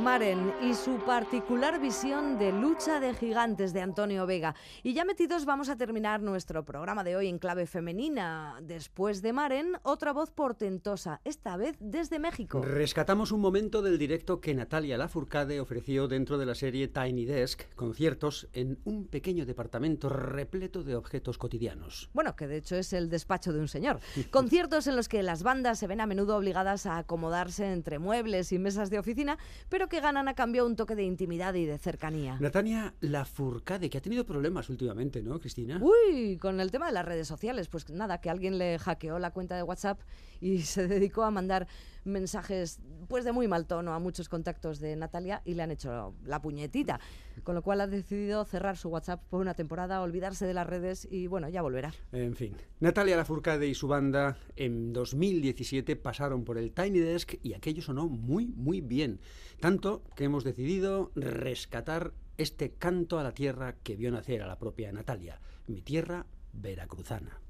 Maren 0.00 0.54
y 0.62 0.72
su 0.72 0.96
particular 1.04 1.78
visión 1.78 2.38
de 2.38 2.52
lucha 2.52 3.00
de 3.00 3.12
gigantes 3.12 3.74
de 3.74 3.82
Antonio 3.82 4.24
Vega. 4.24 4.54
Y 4.82 4.94
ya 4.94 5.04
metidos 5.04 5.44
vamos 5.44 5.68
a 5.68 5.76
terminar 5.76 6.22
nuestro 6.22 6.64
programa 6.64 7.04
de 7.04 7.16
hoy 7.16 7.28
en 7.28 7.38
clave 7.38 7.66
femenina. 7.66 8.58
Después 8.62 9.20
de 9.20 9.34
Maren, 9.34 9.76
otra 9.82 10.14
voz 10.14 10.30
portentosa, 10.30 11.20
esta 11.24 11.58
vez 11.58 11.76
desde 11.80 12.18
México. 12.18 12.62
Rescatamos 12.62 13.30
un 13.30 13.42
momento 13.42 13.82
del 13.82 13.98
directo 13.98 14.40
que 14.40 14.54
Natalia 14.54 14.96
Lafourcade 14.96 15.60
ofreció 15.60 16.08
dentro 16.08 16.38
de 16.38 16.46
la 16.46 16.54
serie 16.54 16.88
Tiny 16.88 17.26
Desk, 17.26 17.74
conciertos 17.74 18.48
en 18.54 18.78
un 18.84 19.06
pequeño 19.06 19.44
departamento 19.44 20.08
repleto 20.08 20.82
de 20.82 20.96
objetos 20.96 21.36
cotidianos. 21.36 22.08
Bueno, 22.14 22.36
que 22.36 22.46
de 22.46 22.56
hecho 22.56 22.76
es 22.76 22.94
el 22.94 23.10
despacho 23.10 23.52
de 23.52 23.60
un 23.60 23.68
señor. 23.68 24.00
Conciertos 24.30 24.86
en 24.86 24.96
los 24.96 25.08
que 25.08 25.22
las 25.22 25.42
bandas 25.42 25.78
se 25.78 25.86
ven 25.86 26.00
a 26.00 26.06
menudo 26.06 26.38
obligadas 26.38 26.86
a 26.86 26.96
acomodarse 26.96 27.70
entre 27.70 27.98
muebles 27.98 28.50
y 28.52 28.58
mesas 28.58 28.88
de 28.88 28.98
oficina, 28.98 29.36
pero 29.68 29.89
que 29.90 30.00
ganan 30.00 30.28
a 30.28 30.34
cambio 30.34 30.64
un 30.64 30.76
toque 30.76 30.94
de 30.94 31.02
intimidad 31.02 31.52
y 31.54 31.66
de 31.66 31.76
cercanía. 31.76 32.38
Natalia 32.40 32.94
Lafourcade, 33.00 33.90
que 33.90 33.98
ha 33.98 34.00
tenido 34.00 34.24
problemas 34.24 34.70
últimamente, 34.70 35.20
¿no, 35.20 35.38
Cristina? 35.38 35.78
Uy, 35.82 36.38
con 36.38 36.60
el 36.60 36.70
tema 36.70 36.86
de 36.86 36.92
las 36.92 37.04
redes 37.04 37.28
sociales, 37.28 37.68
pues 37.68 37.90
nada, 37.90 38.20
que 38.22 38.30
alguien 38.30 38.56
le 38.56 38.78
hackeó 38.78 39.18
la 39.18 39.32
cuenta 39.32 39.56
de 39.56 39.62
WhatsApp 39.64 40.00
y 40.40 40.60
se 40.62 40.86
dedicó 40.86 41.24
a 41.24 41.30
mandar 41.30 41.66
mensajes 42.04 42.80
pues 43.08 43.24
de 43.24 43.32
muy 43.32 43.48
mal 43.48 43.66
tono 43.66 43.92
a 43.92 43.98
muchos 43.98 44.28
contactos 44.28 44.78
de 44.78 44.94
Natalia 44.96 45.42
y 45.44 45.54
le 45.54 45.62
han 45.62 45.70
hecho 45.70 46.14
la 46.24 46.40
puñetita, 46.40 47.00
con 47.42 47.54
lo 47.54 47.62
cual 47.62 47.80
ha 47.80 47.86
decidido 47.86 48.44
cerrar 48.44 48.76
su 48.76 48.88
WhatsApp 48.88 49.22
por 49.28 49.40
una 49.40 49.54
temporada, 49.54 50.00
olvidarse 50.02 50.46
de 50.46 50.54
las 50.54 50.66
redes 50.66 51.08
y 51.10 51.26
bueno, 51.26 51.48
ya 51.48 51.62
volverá. 51.62 51.92
En 52.12 52.36
fin, 52.36 52.56
Natalia 52.78 53.16
Lafourcade 53.16 53.66
y 53.66 53.74
su 53.74 53.88
banda 53.88 54.36
en 54.56 54.92
2017 54.92 55.96
pasaron 55.96 56.44
por 56.44 56.58
el 56.58 56.72
Tiny 56.72 57.00
Desk 57.00 57.34
y 57.42 57.54
aquello 57.54 57.82
sonó 57.82 58.08
muy, 58.08 58.46
muy 58.46 58.80
bien. 58.80 59.20
Tanto 59.60 60.04
que 60.14 60.24
hemos 60.24 60.44
decidido 60.44 61.10
rescatar 61.14 62.12
este 62.38 62.72
canto 62.72 63.18
a 63.18 63.22
la 63.22 63.32
tierra 63.32 63.76
que 63.82 63.96
vio 63.96 64.10
nacer 64.10 64.42
a 64.42 64.46
la 64.46 64.58
propia 64.58 64.92
Natalia, 64.92 65.40
mi 65.66 65.82
tierra 65.82 66.26
veracruzana. 66.52 67.40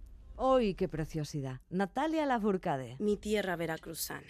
¡Uy, 0.42 0.72
qué 0.72 0.88
preciosidad! 0.88 1.60
Natalia 1.68 2.24
Lafourcade. 2.24 2.96
Mi 2.98 3.18
tierra 3.18 3.56
veracruzana. 3.56 4.26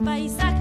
los 0.00 0.06
paisajes. 0.06 0.53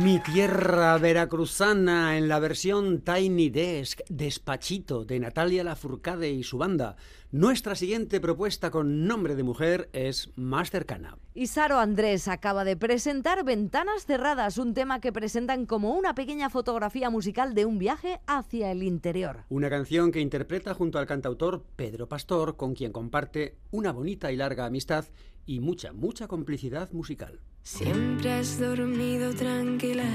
Mi 0.00 0.18
tierra 0.18 0.98
veracruzana 0.98 2.18
en 2.18 2.26
la 2.26 2.40
versión 2.40 3.02
Tiny 3.02 3.48
Desk, 3.48 4.00
Despachito, 4.08 5.04
de 5.04 5.20
Natalia 5.20 5.62
Lafourcade 5.62 6.30
y 6.30 6.42
su 6.42 6.58
banda. 6.58 6.96
Nuestra 7.30 7.74
siguiente 7.74 8.20
propuesta 8.20 8.70
con 8.70 9.06
nombre 9.06 9.36
de 9.36 9.42
mujer 9.42 9.90
es 9.92 10.30
más 10.36 10.70
cercana. 10.70 11.18
Y 11.34 11.48
Saro 11.48 11.78
Andrés 11.78 12.28
acaba 12.28 12.64
de 12.64 12.76
presentar 12.76 13.44
Ventanas 13.44 14.06
Cerradas, 14.06 14.58
un 14.58 14.74
tema 14.74 15.00
que 15.00 15.12
presentan 15.12 15.66
como 15.66 15.94
una 15.94 16.14
pequeña 16.14 16.50
fotografía 16.50 17.10
musical 17.10 17.54
de 17.54 17.64
un 17.64 17.78
viaje 17.78 18.20
hacia 18.26 18.72
el 18.72 18.82
interior. 18.82 19.44
Una 19.48 19.70
canción 19.70 20.12
que 20.12 20.20
interpreta 20.20 20.74
junto 20.74 20.98
al 20.98 21.06
cantautor 21.06 21.64
Pedro 21.76 22.08
Pastor, 22.08 22.56
con 22.56 22.74
quien 22.74 22.92
comparte 22.92 23.58
una 23.70 23.92
bonita 23.92 24.32
y 24.32 24.36
larga 24.36 24.66
amistad 24.66 25.04
y 25.46 25.60
mucha, 25.60 25.92
mucha 25.92 26.26
complicidad 26.28 26.92
musical. 26.92 27.40
Siempre 27.62 28.32
has 28.32 28.58
dormido 28.58 29.34
tranquila, 29.34 30.10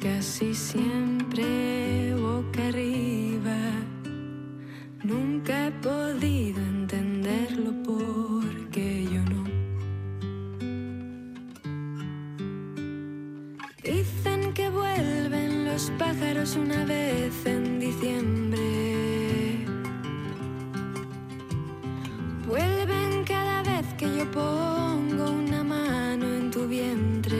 casi 0.00 0.54
siempre 0.54 2.14
boca 2.14 2.68
arriba. 2.68 3.58
Nunca 5.04 5.66
he 5.66 5.72
podido 5.72 6.60
entenderlo 6.60 7.72
porque 7.82 9.04
yo 9.04 9.22
no. 9.24 9.44
Dicen 13.82 14.54
que 14.54 14.70
vuelven 14.70 15.64
los 15.64 15.90
pájaros 15.98 16.54
una 16.54 16.84
vez 16.84 17.34
en 17.46 17.80
diciembre. 17.80 19.66
Vuelven 22.46 23.01
cada 23.64 23.80
vez 23.80 23.94
que 23.94 24.16
yo 24.16 24.30
pongo 24.30 25.30
una 25.30 25.62
mano 25.64 26.26
en 26.26 26.50
tu 26.50 26.66
vientre. 26.66 27.36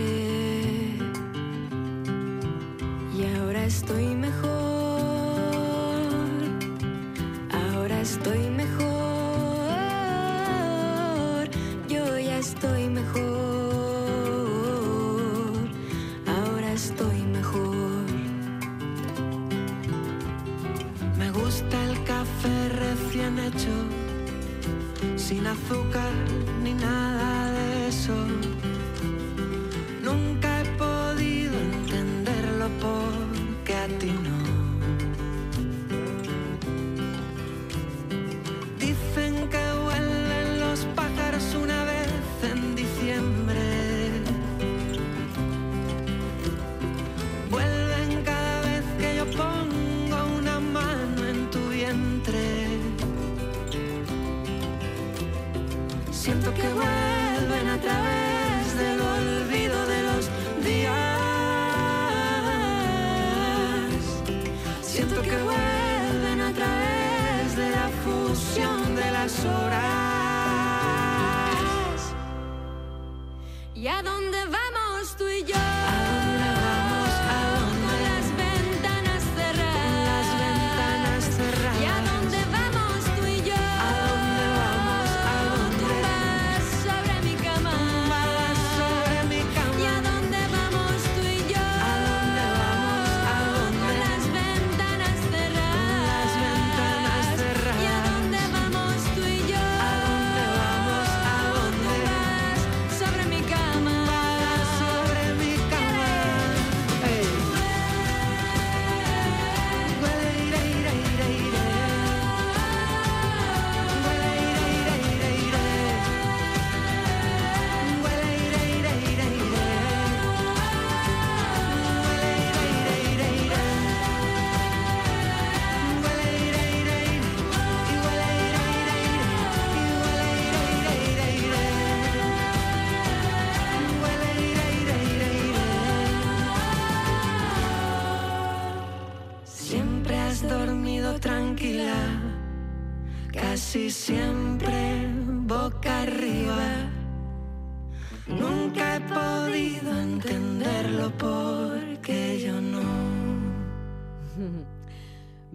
Y 3.16 3.24
ahora 3.36 3.64
estoy 3.64 4.06
mejor. 4.14 4.50
Ahora 7.50 8.00
estoy 8.00 8.50
mejor. 8.50 8.82
Yo 11.88 12.18
ya 12.18 12.38
estoy 12.38 12.88
mejor. 12.88 13.22
Ahora 16.26 16.72
estoy 16.72 17.22
mejor. 17.22 18.06
Me 21.18 21.30
gusta 21.30 21.84
el 21.84 22.04
café 22.04 22.68
recién 22.68 23.38
hecho, 23.38 23.70
sin 25.32 25.46
azúcar 25.46 26.12
ni 26.62 26.74
nada 26.74 27.11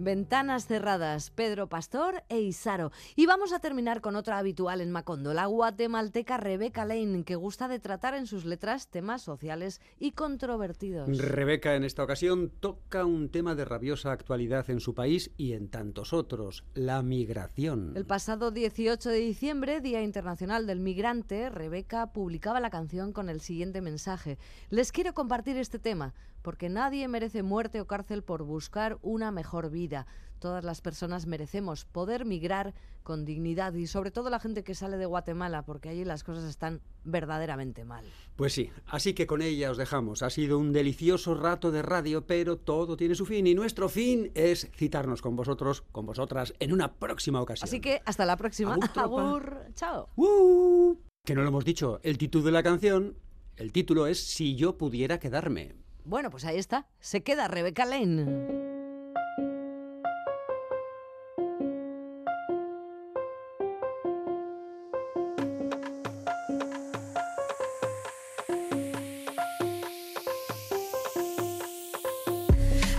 Ventanas 0.08 0.66
cerradas, 0.66 1.28
Pedro 1.28 1.68
Pastor 1.68 2.24
e 2.30 2.40
Isaro. 2.40 2.92
Y 3.14 3.26
vamos 3.26 3.52
a 3.52 3.58
terminar 3.58 4.00
con 4.00 4.16
otra 4.16 4.38
habitual 4.38 4.80
en 4.80 4.90
Macondo, 4.90 5.34
la 5.34 5.44
guatemalteca 5.44 6.38
Rebeca 6.38 6.86
Lane, 6.86 7.24
que 7.24 7.36
gusta 7.36 7.68
de 7.68 7.78
tratar 7.78 8.14
en 8.14 8.26
sus 8.26 8.46
letras 8.46 8.88
temas 8.88 9.20
sociales 9.20 9.82
y 9.98 10.12
controvertidos. 10.12 11.14
Rebeca 11.18 11.74
en 11.74 11.84
esta 11.84 12.04
ocasión 12.04 12.50
toca 12.58 13.04
un 13.04 13.28
tema 13.28 13.54
de 13.54 13.66
rabiosa 13.66 14.10
actualidad 14.10 14.70
en 14.70 14.80
su 14.80 14.94
país 14.94 15.30
y 15.36 15.52
en 15.52 15.68
tantos 15.68 16.14
otros, 16.14 16.64
la 16.72 17.02
migración. 17.02 17.92
El 17.94 18.06
pasado 18.06 18.50
18 18.50 19.10
de 19.10 19.18
diciembre, 19.18 19.82
Día 19.82 20.00
Internacional 20.00 20.66
del 20.66 20.80
Migrante, 20.80 21.50
Rebeca 21.50 22.14
publicaba 22.14 22.60
la 22.60 22.70
canción 22.70 23.12
con 23.12 23.28
el 23.28 23.42
siguiente 23.42 23.82
mensaje. 23.82 24.38
Les 24.70 24.90
quiero 24.90 25.12
compartir 25.12 25.58
este 25.58 25.78
tema, 25.78 26.14
porque 26.42 26.68
nadie 26.68 27.08
merece 27.08 27.42
muerte 27.42 27.80
o 27.80 27.86
cárcel 27.86 28.22
por 28.22 28.42
buscar 28.42 28.98
una 29.02 29.30
mejor 29.30 29.70
vida. 29.70 30.06
Todas 30.38 30.64
las 30.64 30.80
personas 30.80 31.26
merecemos 31.26 31.84
poder 31.84 32.24
migrar 32.24 32.74
con 33.02 33.24
dignidad 33.24 33.72
y 33.74 33.86
sobre 33.86 34.10
todo 34.10 34.30
la 34.30 34.38
gente 34.38 34.62
que 34.62 34.74
sale 34.74 34.96
de 34.96 35.06
Guatemala, 35.06 35.62
porque 35.62 35.88
allí 35.88 36.04
las 36.04 36.22
cosas 36.22 36.44
están 36.44 36.80
verdaderamente 37.04 37.84
mal. 37.84 38.04
Pues 38.36 38.52
sí, 38.52 38.70
así 38.86 39.14
que 39.14 39.26
con 39.26 39.42
ella 39.42 39.70
os 39.70 39.78
dejamos. 39.78 40.22
Ha 40.22 40.30
sido 40.30 40.58
un 40.58 40.72
delicioso 40.72 41.34
rato 41.34 41.70
de 41.72 41.82
radio, 41.82 42.26
pero 42.26 42.56
todo 42.56 42.96
tiene 42.96 43.14
su 43.14 43.26
fin 43.26 43.46
y 43.46 43.54
nuestro 43.54 43.88
fin 43.88 44.30
es 44.34 44.70
citarnos 44.76 45.22
con 45.22 45.34
vosotros, 45.34 45.82
con 45.90 46.06
vosotras, 46.06 46.54
en 46.60 46.72
una 46.72 46.92
próxima 46.92 47.40
ocasión. 47.40 47.66
Así 47.66 47.80
que 47.80 48.00
hasta 48.04 48.24
la 48.24 48.36
próxima. 48.36 48.74
Agur. 48.74 48.90
Agur. 48.94 49.56
Chao. 49.74 50.08
¡Uh! 50.16 50.96
Que 51.24 51.34
no 51.34 51.42
lo 51.42 51.48
hemos 51.48 51.64
dicho, 51.64 51.98
el 52.02 52.16
título 52.16 52.44
de 52.44 52.52
la 52.52 52.62
canción, 52.62 53.16
el 53.56 53.72
título 53.72 54.06
es 54.06 54.22
Si 54.22 54.54
yo 54.54 54.78
pudiera 54.78 55.18
quedarme. 55.18 55.74
Bueno, 56.08 56.30
pues 56.30 56.46
ahí 56.46 56.56
está. 56.56 56.86
Se 57.00 57.22
queda 57.22 57.48
Rebeca 57.48 57.84
Lane. 57.84 58.24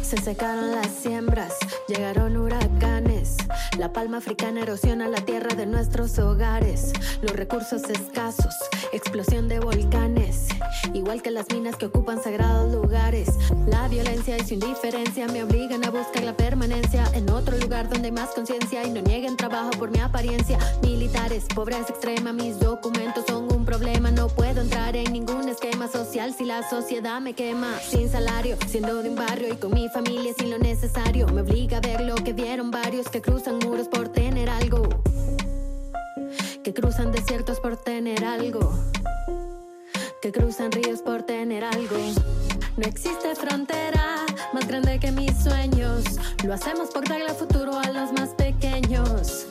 Se 0.04 0.18
secaron 0.18 0.70
las 0.70 0.92
siembras, 0.92 1.58
llegaron 1.88 2.38
huracanes. 2.38 3.38
La 3.80 3.92
palma 3.92 4.18
africana 4.18 4.62
erosiona 4.62 5.08
la 5.08 5.26
tierra 5.26 5.56
de 5.56 5.66
nuestros 5.66 6.20
hogares. 6.20 6.94
Los 7.24 7.36
recursos 7.36 7.90
escasos, 7.90 8.54
explosión 8.92 9.48
de 9.48 9.60
volcanes. 9.60 10.48
Igual 10.94 11.22
que 11.22 11.32
las 11.32 11.48
minas 11.54 11.76
que 11.76 11.88
ocupan 11.88 12.22
sagrados 12.22 12.72
lugares. 12.74 13.30
La 13.68 13.88
violencia 13.88 14.38
y 14.38 14.46
su 14.46 14.54
indiferencia 14.56 15.28
me 15.28 15.44
obligan 15.44 15.86
a 15.86 15.90
buscar 15.90 16.24
la 16.24 16.36
permanencia 16.36 17.04
en 17.14 17.30
otro 17.30 17.58
lugar 17.58 17.90
donde 17.90 18.08
hay 18.08 18.12
más 18.12 18.30
conciencia 18.30 18.84
y 18.84 18.92
no 18.92 19.02
nieguen 19.02 19.38
trabajo 19.38 19.72
por 19.72 19.92
mi 19.92 20.00
apariencia. 20.00 20.58
Militares, 20.82 21.46
pobreza 21.54 21.90
extrema, 21.90 22.34
mis 22.34 22.60
documentos 22.60 23.26
son 23.28 23.52
un 23.52 23.66
problema. 23.66 24.12
No 24.12 24.28
puedo 24.28 24.62
entrar 24.62 24.96
en 24.96 25.12
ningún 25.12 25.48
esquema 25.50 25.88
social 25.88 26.34
si 26.38 26.46
la 26.46 26.68
sociedad 26.70 27.22
me 27.22 27.34
quema. 27.34 27.80
Sin 27.80 28.10
salario, 28.10 28.58
siendo 28.68 29.02
de 29.02 29.10
un 29.10 29.16
barrio 29.16 29.54
y 29.54 29.58
con 29.58 29.74
mi 29.74 29.90
familia 29.90 30.34
sin 30.38 30.50
lo 30.50 30.58
necesario. 30.58 31.28
Me 31.28 31.42
obliga 31.42 31.78
a 31.78 31.82
ver 31.82 32.02
lo 32.02 32.16
que 32.16 32.34
vieron 32.34 32.72
varios 32.72 33.10
que 33.10 33.22
cruzan 33.22 33.60
muros 33.60 33.88
por 33.88 34.10
tener 34.10 34.50
algo. 34.50 34.99
Que 36.64 36.74
cruzan 36.74 37.12
desiertos 37.12 37.60
por 37.60 37.78
tener 37.78 38.24
algo. 38.26 38.72
Que 40.22 40.32
cruzan 40.32 40.72
ríos 40.72 41.02
por 41.02 41.24
tener 41.24 41.64
algo. 41.64 41.98
No 42.78 42.88
existe 42.88 43.36
frontera 43.36 44.26
más 44.54 44.68
grande 44.68 45.00
que 45.00 45.12
mis 45.12 45.38
sueños. 45.44 46.04
Lo 46.46 46.54
hacemos 46.54 46.90
por 46.90 47.08
darle 47.08 47.34
futuro 47.34 47.78
a 47.78 47.90
los 47.92 48.14
más 48.14 48.30
pequeños. 48.30 49.46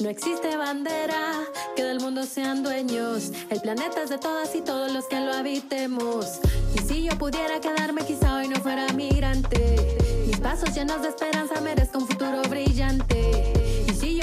No 0.00 0.08
existe 0.08 0.56
bandera 0.56 1.32
que 1.76 1.82
del 1.82 2.00
mundo 2.00 2.24
sean 2.24 2.62
dueños. 2.62 3.30
El 3.50 3.60
planeta 3.60 4.02
es 4.02 4.10
de 4.10 4.18
todas 4.18 4.54
y 4.54 4.60
todos 4.60 4.92
los 4.92 5.06
que 5.06 5.20
lo 5.20 5.32
habitemos. 5.32 6.40
Y 6.74 6.78
si 6.80 7.04
yo 7.04 7.16
pudiera 7.16 7.60
quedarme, 7.60 8.04
quizá 8.04 8.36
hoy 8.36 8.48
no 8.48 8.56
fuera 8.56 8.92
migrante. 8.92 9.96
Mis 10.26 10.38
pasos 10.40 10.74
llenos 10.74 11.00
de 11.02 11.08
esperanza 11.08 11.60
merezco 11.60 11.98
un 11.98 12.06
futuro 12.06 12.42
brillante. 12.48 13.53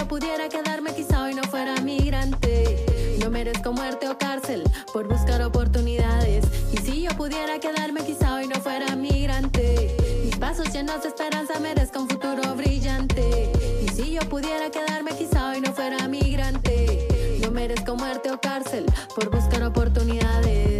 Yo 0.01 0.07
pudiera 0.07 0.49
quedarme, 0.49 0.95
quizá 0.95 1.21
hoy 1.21 1.35
no 1.35 1.43
fuera 1.43 1.75
migrante. 1.75 2.85
No 3.19 3.29
merezco 3.29 3.71
muerte 3.71 4.09
o 4.09 4.17
cárcel 4.17 4.63
por 4.91 5.07
buscar 5.07 5.43
oportunidades. 5.43 6.43
Y 6.73 6.77
si 6.77 7.03
yo 7.03 7.11
pudiera 7.11 7.59
quedarme, 7.59 8.03
quizá 8.03 8.33
hoy 8.33 8.47
no 8.47 8.55
fuera 8.55 8.95
migrante. 8.95 9.95
Mis 10.25 10.35
pasos 10.39 10.73
llenos 10.73 11.03
de 11.03 11.09
esperanza 11.09 11.59
merezco 11.59 11.99
un 11.99 12.09
futuro 12.09 12.55
brillante. 12.55 13.51
Y 13.85 13.89
si 13.89 14.13
yo 14.13 14.21
pudiera 14.21 14.71
quedarme, 14.71 15.11
quizá 15.11 15.51
hoy 15.51 15.61
no 15.61 15.71
fuera 15.71 16.07
migrante. 16.07 17.37
No 17.43 17.51
merezco 17.51 17.95
muerte 17.95 18.31
o 18.31 18.41
cárcel 18.41 18.87
por 19.13 19.29
buscar 19.29 19.61
oportunidades. 19.61 20.70